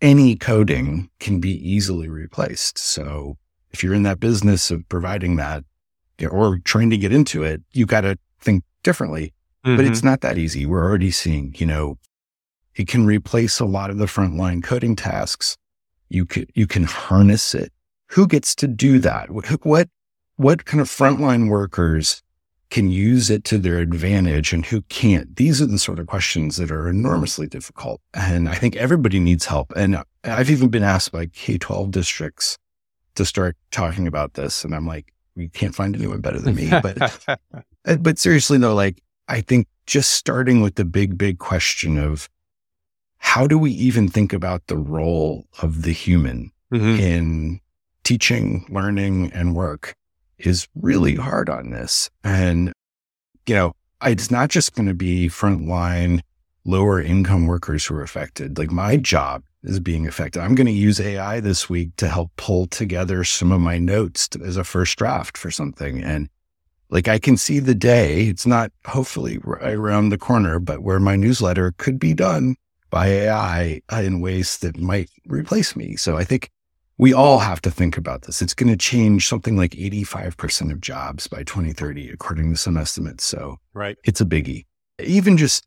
any 0.00 0.34
coding 0.34 1.08
can 1.20 1.40
be 1.40 1.52
easily 1.68 2.08
replaced. 2.08 2.78
So, 2.78 3.36
if 3.70 3.82
you're 3.82 3.94
in 3.94 4.02
that 4.02 4.18
business 4.18 4.70
of 4.70 4.88
providing 4.88 5.36
that, 5.36 5.64
or 6.30 6.58
trying 6.58 6.90
to 6.90 6.98
get 6.98 7.12
into 7.12 7.42
it, 7.42 7.62
you 7.72 7.86
got 7.86 8.02
to 8.02 8.18
think 8.40 8.64
differently. 8.82 9.32
Mm-hmm. 9.64 9.76
But 9.76 9.84
it's 9.84 9.98
mm-hmm. 9.98 10.08
not 10.08 10.20
that 10.22 10.38
easy. 10.38 10.66
We're 10.66 10.84
already 10.84 11.10
seeing, 11.10 11.54
you 11.56 11.66
know, 11.66 11.98
it 12.74 12.88
can 12.88 13.06
replace 13.06 13.60
a 13.60 13.64
lot 13.64 13.90
of 13.90 13.98
the 13.98 14.06
frontline 14.06 14.62
coding 14.62 14.96
tasks. 14.96 15.56
You 16.08 16.26
can, 16.26 16.46
you 16.54 16.66
can 16.66 16.84
harness 16.84 17.54
it. 17.54 17.72
Who 18.08 18.26
gets 18.26 18.54
to 18.56 18.66
do 18.66 18.98
that? 19.00 19.30
What, 19.30 19.88
what 20.36 20.64
kind 20.64 20.80
of 20.80 20.88
frontline 20.88 21.48
workers 21.48 22.22
can 22.70 22.90
use 22.90 23.28
it 23.28 23.44
to 23.44 23.58
their 23.58 23.78
advantage 23.78 24.52
and 24.52 24.66
who 24.66 24.82
can't? 24.82 25.36
These 25.36 25.60
are 25.62 25.66
the 25.66 25.78
sort 25.78 25.98
of 25.98 26.06
questions 26.06 26.56
that 26.56 26.70
are 26.70 26.88
enormously 26.88 27.46
difficult. 27.46 28.00
And 28.14 28.48
I 28.48 28.54
think 28.54 28.76
everybody 28.76 29.20
needs 29.20 29.46
help. 29.46 29.72
And 29.76 30.02
I've 30.24 30.50
even 30.50 30.68
been 30.68 30.82
asked 30.82 31.12
by 31.12 31.26
K 31.26 31.58
12 31.58 31.90
districts 31.90 32.58
to 33.14 33.24
start 33.24 33.56
talking 33.70 34.06
about 34.06 34.34
this. 34.34 34.64
And 34.64 34.74
I'm 34.74 34.86
like, 34.86 35.12
we 35.36 35.48
can't 35.48 35.74
find 35.74 35.94
anyone 35.94 36.20
better 36.20 36.40
than 36.40 36.54
me. 36.54 36.70
But, 36.70 37.26
uh, 37.86 37.96
but 37.96 38.18
seriously 38.18 38.58
though, 38.58 38.74
like 38.74 39.02
I 39.32 39.40
think 39.40 39.66
just 39.86 40.10
starting 40.10 40.60
with 40.60 40.74
the 40.74 40.84
big, 40.84 41.16
big 41.16 41.38
question 41.38 41.96
of 41.96 42.28
how 43.16 43.46
do 43.46 43.56
we 43.56 43.70
even 43.70 44.06
think 44.06 44.34
about 44.34 44.66
the 44.66 44.76
role 44.76 45.46
of 45.62 45.82
the 45.82 45.92
human 45.92 46.52
mm-hmm. 46.70 47.00
in 47.00 47.60
teaching, 48.04 48.66
learning 48.68 49.32
and 49.32 49.56
work 49.56 49.94
is 50.36 50.68
really 50.74 51.14
hard 51.14 51.48
on 51.48 51.70
this. 51.70 52.10
And, 52.22 52.74
you 53.46 53.54
know, 53.54 53.72
it's 54.02 54.30
not 54.30 54.50
just 54.50 54.74
going 54.74 54.88
to 54.88 54.94
be 54.94 55.28
frontline 55.28 56.20
lower 56.66 57.00
income 57.00 57.46
workers 57.46 57.86
who 57.86 57.94
are 57.94 58.02
affected. 58.02 58.58
Like 58.58 58.70
my 58.70 58.98
job 58.98 59.44
is 59.62 59.80
being 59.80 60.06
affected. 60.06 60.42
I'm 60.42 60.54
going 60.54 60.66
to 60.66 60.72
use 60.72 61.00
AI 61.00 61.40
this 61.40 61.70
week 61.70 61.96
to 61.96 62.08
help 62.08 62.32
pull 62.36 62.66
together 62.66 63.24
some 63.24 63.50
of 63.50 63.62
my 63.62 63.78
notes 63.78 64.28
to, 64.28 64.42
as 64.42 64.58
a 64.58 64.64
first 64.64 64.98
draft 64.98 65.38
for 65.38 65.50
something. 65.50 66.04
And 66.04 66.28
like 66.92 67.08
I 67.08 67.18
can 67.18 67.38
see 67.38 67.58
the 67.58 67.74
day, 67.74 68.24
it's 68.24 68.46
not 68.46 68.70
hopefully 68.86 69.38
right 69.42 69.72
around 69.72 70.10
the 70.10 70.18
corner, 70.18 70.58
but 70.58 70.82
where 70.82 71.00
my 71.00 71.16
newsletter 71.16 71.72
could 71.78 71.98
be 71.98 72.12
done 72.12 72.54
by 72.90 73.06
AI 73.06 73.80
in 73.90 74.20
ways 74.20 74.58
that 74.58 74.76
might 74.76 75.08
replace 75.26 75.74
me. 75.74 75.96
So 75.96 76.18
I 76.18 76.24
think 76.24 76.50
we 76.98 77.14
all 77.14 77.38
have 77.38 77.62
to 77.62 77.70
think 77.70 77.96
about 77.96 78.22
this. 78.22 78.42
It's 78.42 78.52
going 78.52 78.68
to 78.70 78.76
change 78.76 79.26
something 79.26 79.56
like 79.56 79.70
85% 79.70 80.70
of 80.70 80.82
jobs 80.82 81.26
by 81.26 81.44
2030, 81.44 82.10
according 82.10 82.50
to 82.52 82.58
some 82.58 82.76
estimates. 82.76 83.24
So 83.24 83.56
right. 83.72 83.96
it's 84.04 84.20
a 84.20 84.26
biggie. 84.26 84.66
Even 85.02 85.38
just 85.38 85.66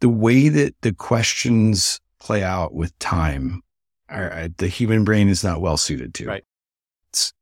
the 0.00 0.10
way 0.10 0.50
that 0.50 0.74
the 0.82 0.92
questions 0.92 1.98
play 2.18 2.44
out 2.44 2.74
with 2.74 2.96
time, 2.98 3.62
the 4.10 4.70
human 4.70 5.04
brain 5.04 5.30
is 5.30 5.42
not 5.42 5.62
well 5.62 5.78
suited 5.78 6.12
to. 6.14 6.26
Right. 6.26 6.44
It's, 7.08 7.32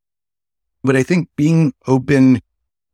but 0.84 0.94
I 0.94 1.02
think 1.02 1.28
being 1.34 1.72
open 1.88 2.40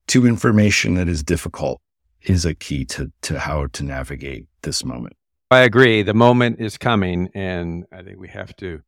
to 0.09 0.27
information 0.27 0.95
that 0.95 1.09
is 1.09 1.23
difficult 1.23 1.81
is 2.23 2.45
a 2.45 2.55
key 2.55 2.85
to, 2.87 3.13
to 3.23 3.39
how 3.39 3.67
to 3.67 3.85
navigate 3.85 4.47
this 4.63 4.85
moment. 4.85 5.17
I 5.51 5.61
agree. 5.61 6.03
The 6.03 6.15
moment 6.15 6.61
is 6.61 6.79
coming, 6.79 7.29
and 7.35 7.85
I 7.93 8.03
think 8.03 8.19
we 8.19 8.29
have 8.29 8.57
to 8.57 8.81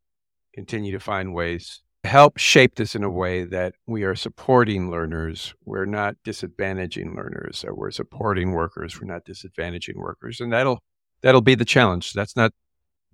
continue 0.55 0.93
to 0.93 1.01
find 1.01 1.35
ways 1.35 1.83
to 2.03 2.09
help 2.09 2.39
shape 2.39 2.77
this 2.77 2.95
in 2.95 3.05
a 3.05 3.11
way 3.11 3.45
that 3.45 3.75
we 3.87 4.05
are 4.05 4.15
supporting 4.15 4.91
learners. 4.91 5.55
We're 5.65 5.85
not 5.85 6.17
disadvantaging 6.25 7.15
learners, 7.15 7.65
or 7.65 7.75
we're 7.75 7.91
supporting 7.91 8.53
workers. 8.53 9.01
We're 9.01 9.07
not 9.07 9.25
disadvantaging 9.25 9.97
workers, 9.97 10.41
and 10.41 10.53
that'll 10.53 10.83
that'll 11.21 11.43
be 11.43 11.55
the 11.55 11.65
challenge. 11.65 12.15
That's 12.15 12.37
not 12.37 12.53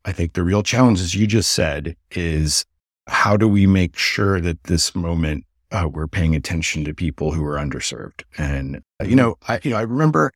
I 0.04 0.12
think 0.12 0.34
the 0.34 0.42
real 0.42 0.62
challenge, 0.62 1.00
as 1.00 1.14
you 1.14 1.26
just 1.26 1.52
said, 1.52 1.96
is 2.10 2.64
how 3.06 3.36
do 3.36 3.48
we 3.48 3.66
make 3.66 3.96
sure 3.96 4.40
that 4.40 4.64
this 4.64 4.94
moment 4.94 5.44
uh, 5.70 5.88
we're 5.88 6.06
paying 6.06 6.34
attention 6.36 6.84
to 6.84 6.94
people 6.94 7.32
who 7.32 7.44
are 7.44 7.56
underserved. 7.56 8.22
And 8.38 8.82
uh, 9.00 9.04
you 9.04 9.16
know, 9.16 9.36
I 9.48 9.60
you 9.62 9.70
know 9.70 9.76
I 9.76 9.82
remember 9.82 10.32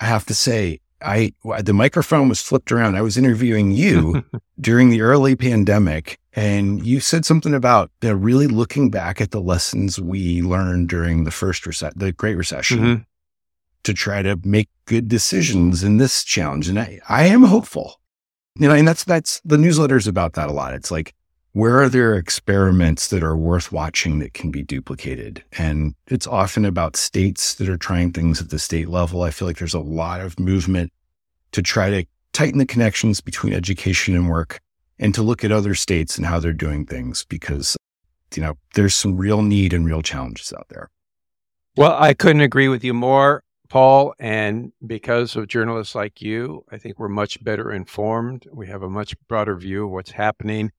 I 0.00 0.06
have 0.06 0.26
to 0.26 0.34
say 0.34 0.80
I 1.00 1.32
the 1.62 1.72
microphone 1.72 2.28
was 2.28 2.42
flipped 2.42 2.72
around. 2.72 2.96
I 2.96 3.02
was 3.02 3.16
interviewing 3.16 3.70
you 3.70 4.24
during 4.60 4.90
the 4.90 5.02
early 5.02 5.36
pandemic, 5.36 6.18
and 6.34 6.84
you 6.84 7.00
said 7.00 7.24
something 7.24 7.54
about 7.54 7.90
really 8.02 8.48
looking 8.48 8.90
back 8.90 9.20
at 9.20 9.30
the 9.30 9.40
lessons 9.40 10.00
we 10.00 10.42
learned 10.42 10.88
during 10.88 11.24
the 11.24 11.30
first 11.30 11.64
recession, 11.64 11.98
the 11.98 12.12
Great 12.12 12.36
Recession, 12.36 12.78
mm-hmm. 12.78 13.02
to 13.84 13.94
try 13.94 14.20
to 14.20 14.38
make 14.44 14.68
good 14.86 15.08
decisions 15.08 15.84
in 15.84 15.98
this 15.98 16.24
challenge. 16.24 16.68
And 16.68 16.78
I, 16.78 17.00
I 17.08 17.24
am 17.26 17.44
hopeful, 17.44 18.00
you 18.56 18.68
know, 18.68 18.74
and 18.74 18.86
that's 18.86 19.04
that's 19.04 19.40
the 19.44 19.58
newsletter 19.58 19.96
is 19.96 20.08
about 20.08 20.32
that 20.32 20.48
a 20.48 20.52
lot. 20.52 20.74
It's 20.74 20.90
like 20.90 21.14
where 21.52 21.80
are 21.80 21.88
there 21.88 22.14
experiments 22.14 23.08
that 23.08 23.22
are 23.22 23.36
worth 23.36 23.70
watching 23.70 24.18
that 24.18 24.34
can 24.34 24.50
be 24.50 24.64
duplicated? 24.64 25.44
And 25.56 25.94
it's 26.08 26.26
often 26.26 26.64
about 26.64 26.96
states 26.96 27.54
that 27.54 27.68
are 27.68 27.76
trying 27.76 28.10
things 28.10 28.40
at 28.40 28.50
the 28.50 28.58
state 28.58 28.88
level. 28.88 29.22
I 29.22 29.30
feel 29.30 29.46
like 29.46 29.58
there's 29.58 29.72
a 29.72 29.78
lot 29.78 30.20
of 30.20 30.40
movement 30.40 30.92
to 31.52 31.62
try 31.62 31.90
to 31.90 32.04
tighten 32.32 32.58
the 32.58 32.66
connections 32.66 33.20
between 33.20 33.52
education 33.52 34.16
and 34.16 34.28
work 34.28 34.60
and 34.98 35.14
to 35.14 35.22
look 35.22 35.44
at 35.44 35.52
other 35.52 35.74
states 35.74 36.16
and 36.16 36.26
how 36.26 36.38
they're 36.38 36.52
doing 36.52 36.86
things 36.86 37.24
because, 37.24 37.76
you 38.34 38.42
know, 38.42 38.54
there's 38.74 38.94
some 38.94 39.16
real 39.16 39.42
need 39.42 39.72
and 39.72 39.86
real 39.86 40.02
challenges 40.02 40.52
out 40.52 40.66
there. 40.68 40.90
Well, 41.76 41.96
I 41.98 42.14
couldn't 42.14 42.42
agree 42.42 42.68
with 42.68 42.84
you 42.84 42.94
more, 42.94 43.42
Paul. 43.68 44.14
And 44.20 44.72
because 44.86 45.34
of 45.34 45.48
journalists 45.48 45.94
like 45.94 46.22
you, 46.22 46.64
I 46.70 46.78
think 46.78 46.98
we're 46.98 47.08
much 47.08 47.42
better 47.42 47.72
informed. 47.72 48.46
We 48.52 48.68
have 48.68 48.82
a 48.82 48.90
much 48.90 49.14
broader 49.26 49.56
view 49.56 49.86
of 49.86 49.90
what's 49.90 50.12
happening 50.12 50.70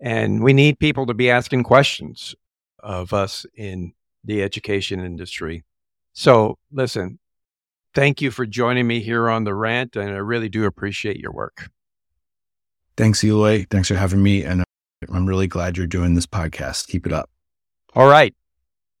and 0.00 0.42
we 0.42 0.52
need 0.52 0.78
people 0.78 1.06
to 1.06 1.14
be 1.14 1.30
asking 1.30 1.62
questions 1.62 2.34
of 2.80 3.12
us 3.12 3.46
in 3.54 3.94
the 4.22 4.42
education 4.42 5.00
industry. 5.00 5.64
So, 6.12 6.58
listen, 6.70 7.18
thank 7.94 8.20
you 8.20 8.30
for 8.30 8.46
joining 8.46 8.86
me 8.86 9.00
here 9.00 9.28
on 9.28 9.44
the 9.44 9.54
rant, 9.54 9.96
and 9.96 10.10
I 10.10 10.18
really 10.18 10.48
do 10.48 10.64
appreciate 10.64 11.18
your 11.18 11.32
work. 11.32 11.70
Thanks, 12.96 13.24
Eloy. 13.24 13.66
Thanks 13.70 13.88
for 13.88 13.94
having 13.94 14.22
me. 14.22 14.44
And 14.44 14.64
I'm 15.12 15.26
really 15.26 15.46
glad 15.46 15.76
you're 15.76 15.86
doing 15.86 16.14
this 16.14 16.26
podcast. 16.26 16.86
Keep 16.86 17.06
it 17.06 17.12
up. 17.12 17.30
All 17.94 18.08
right. 18.08 18.34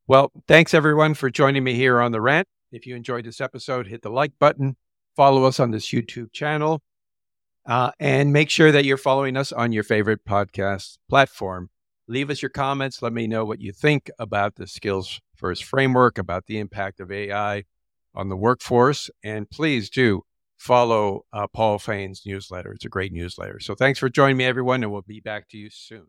Well, 0.06 0.32
thanks 0.46 0.74
everyone 0.74 1.14
for 1.14 1.30
joining 1.30 1.64
me 1.64 1.74
here 1.74 2.00
on 2.00 2.12
the 2.12 2.20
rant. 2.20 2.46
If 2.72 2.86
you 2.86 2.96
enjoyed 2.96 3.24
this 3.24 3.40
episode, 3.40 3.86
hit 3.86 4.02
the 4.02 4.10
like 4.10 4.32
button, 4.38 4.76
follow 5.16 5.44
us 5.44 5.60
on 5.60 5.70
this 5.70 5.86
YouTube 5.86 6.32
channel, 6.32 6.82
uh, 7.66 7.92
and 8.00 8.32
make 8.32 8.50
sure 8.50 8.72
that 8.72 8.84
you're 8.84 8.96
following 8.96 9.36
us 9.36 9.52
on 9.52 9.72
your 9.72 9.84
favorite 9.84 10.24
podcast 10.24 10.98
platform. 11.08 11.70
Leave 12.06 12.28
us 12.30 12.42
your 12.42 12.50
comments. 12.50 13.00
Let 13.00 13.12
me 13.12 13.26
know 13.26 13.44
what 13.44 13.60
you 13.60 13.72
think 13.72 14.10
about 14.18 14.56
the 14.56 14.66
Skills 14.66 15.20
First 15.36 15.64
framework, 15.64 16.18
about 16.18 16.46
the 16.46 16.58
impact 16.58 17.00
of 17.00 17.10
AI 17.10 17.64
on 18.14 18.28
the 18.28 18.36
workforce. 18.36 19.10
And 19.22 19.48
please 19.48 19.88
do 19.88 20.22
follow 20.64 21.26
uh, 21.30 21.46
Paul 21.46 21.78
Fain's 21.78 22.22
newsletter. 22.24 22.72
It's 22.72 22.86
a 22.86 22.88
great 22.88 23.12
newsletter. 23.12 23.60
So 23.60 23.74
thanks 23.74 23.98
for 23.98 24.08
joining 24.08 24.38
me, 24.38 24.44
everyone, 24.44 24.82
and 24.82 24.90
we'll 24.90 25.02
be 25.02 25.20
back 25.20 25.48
to 25.50 25.58
you 25.58 25.68
soon. 25.70 26.06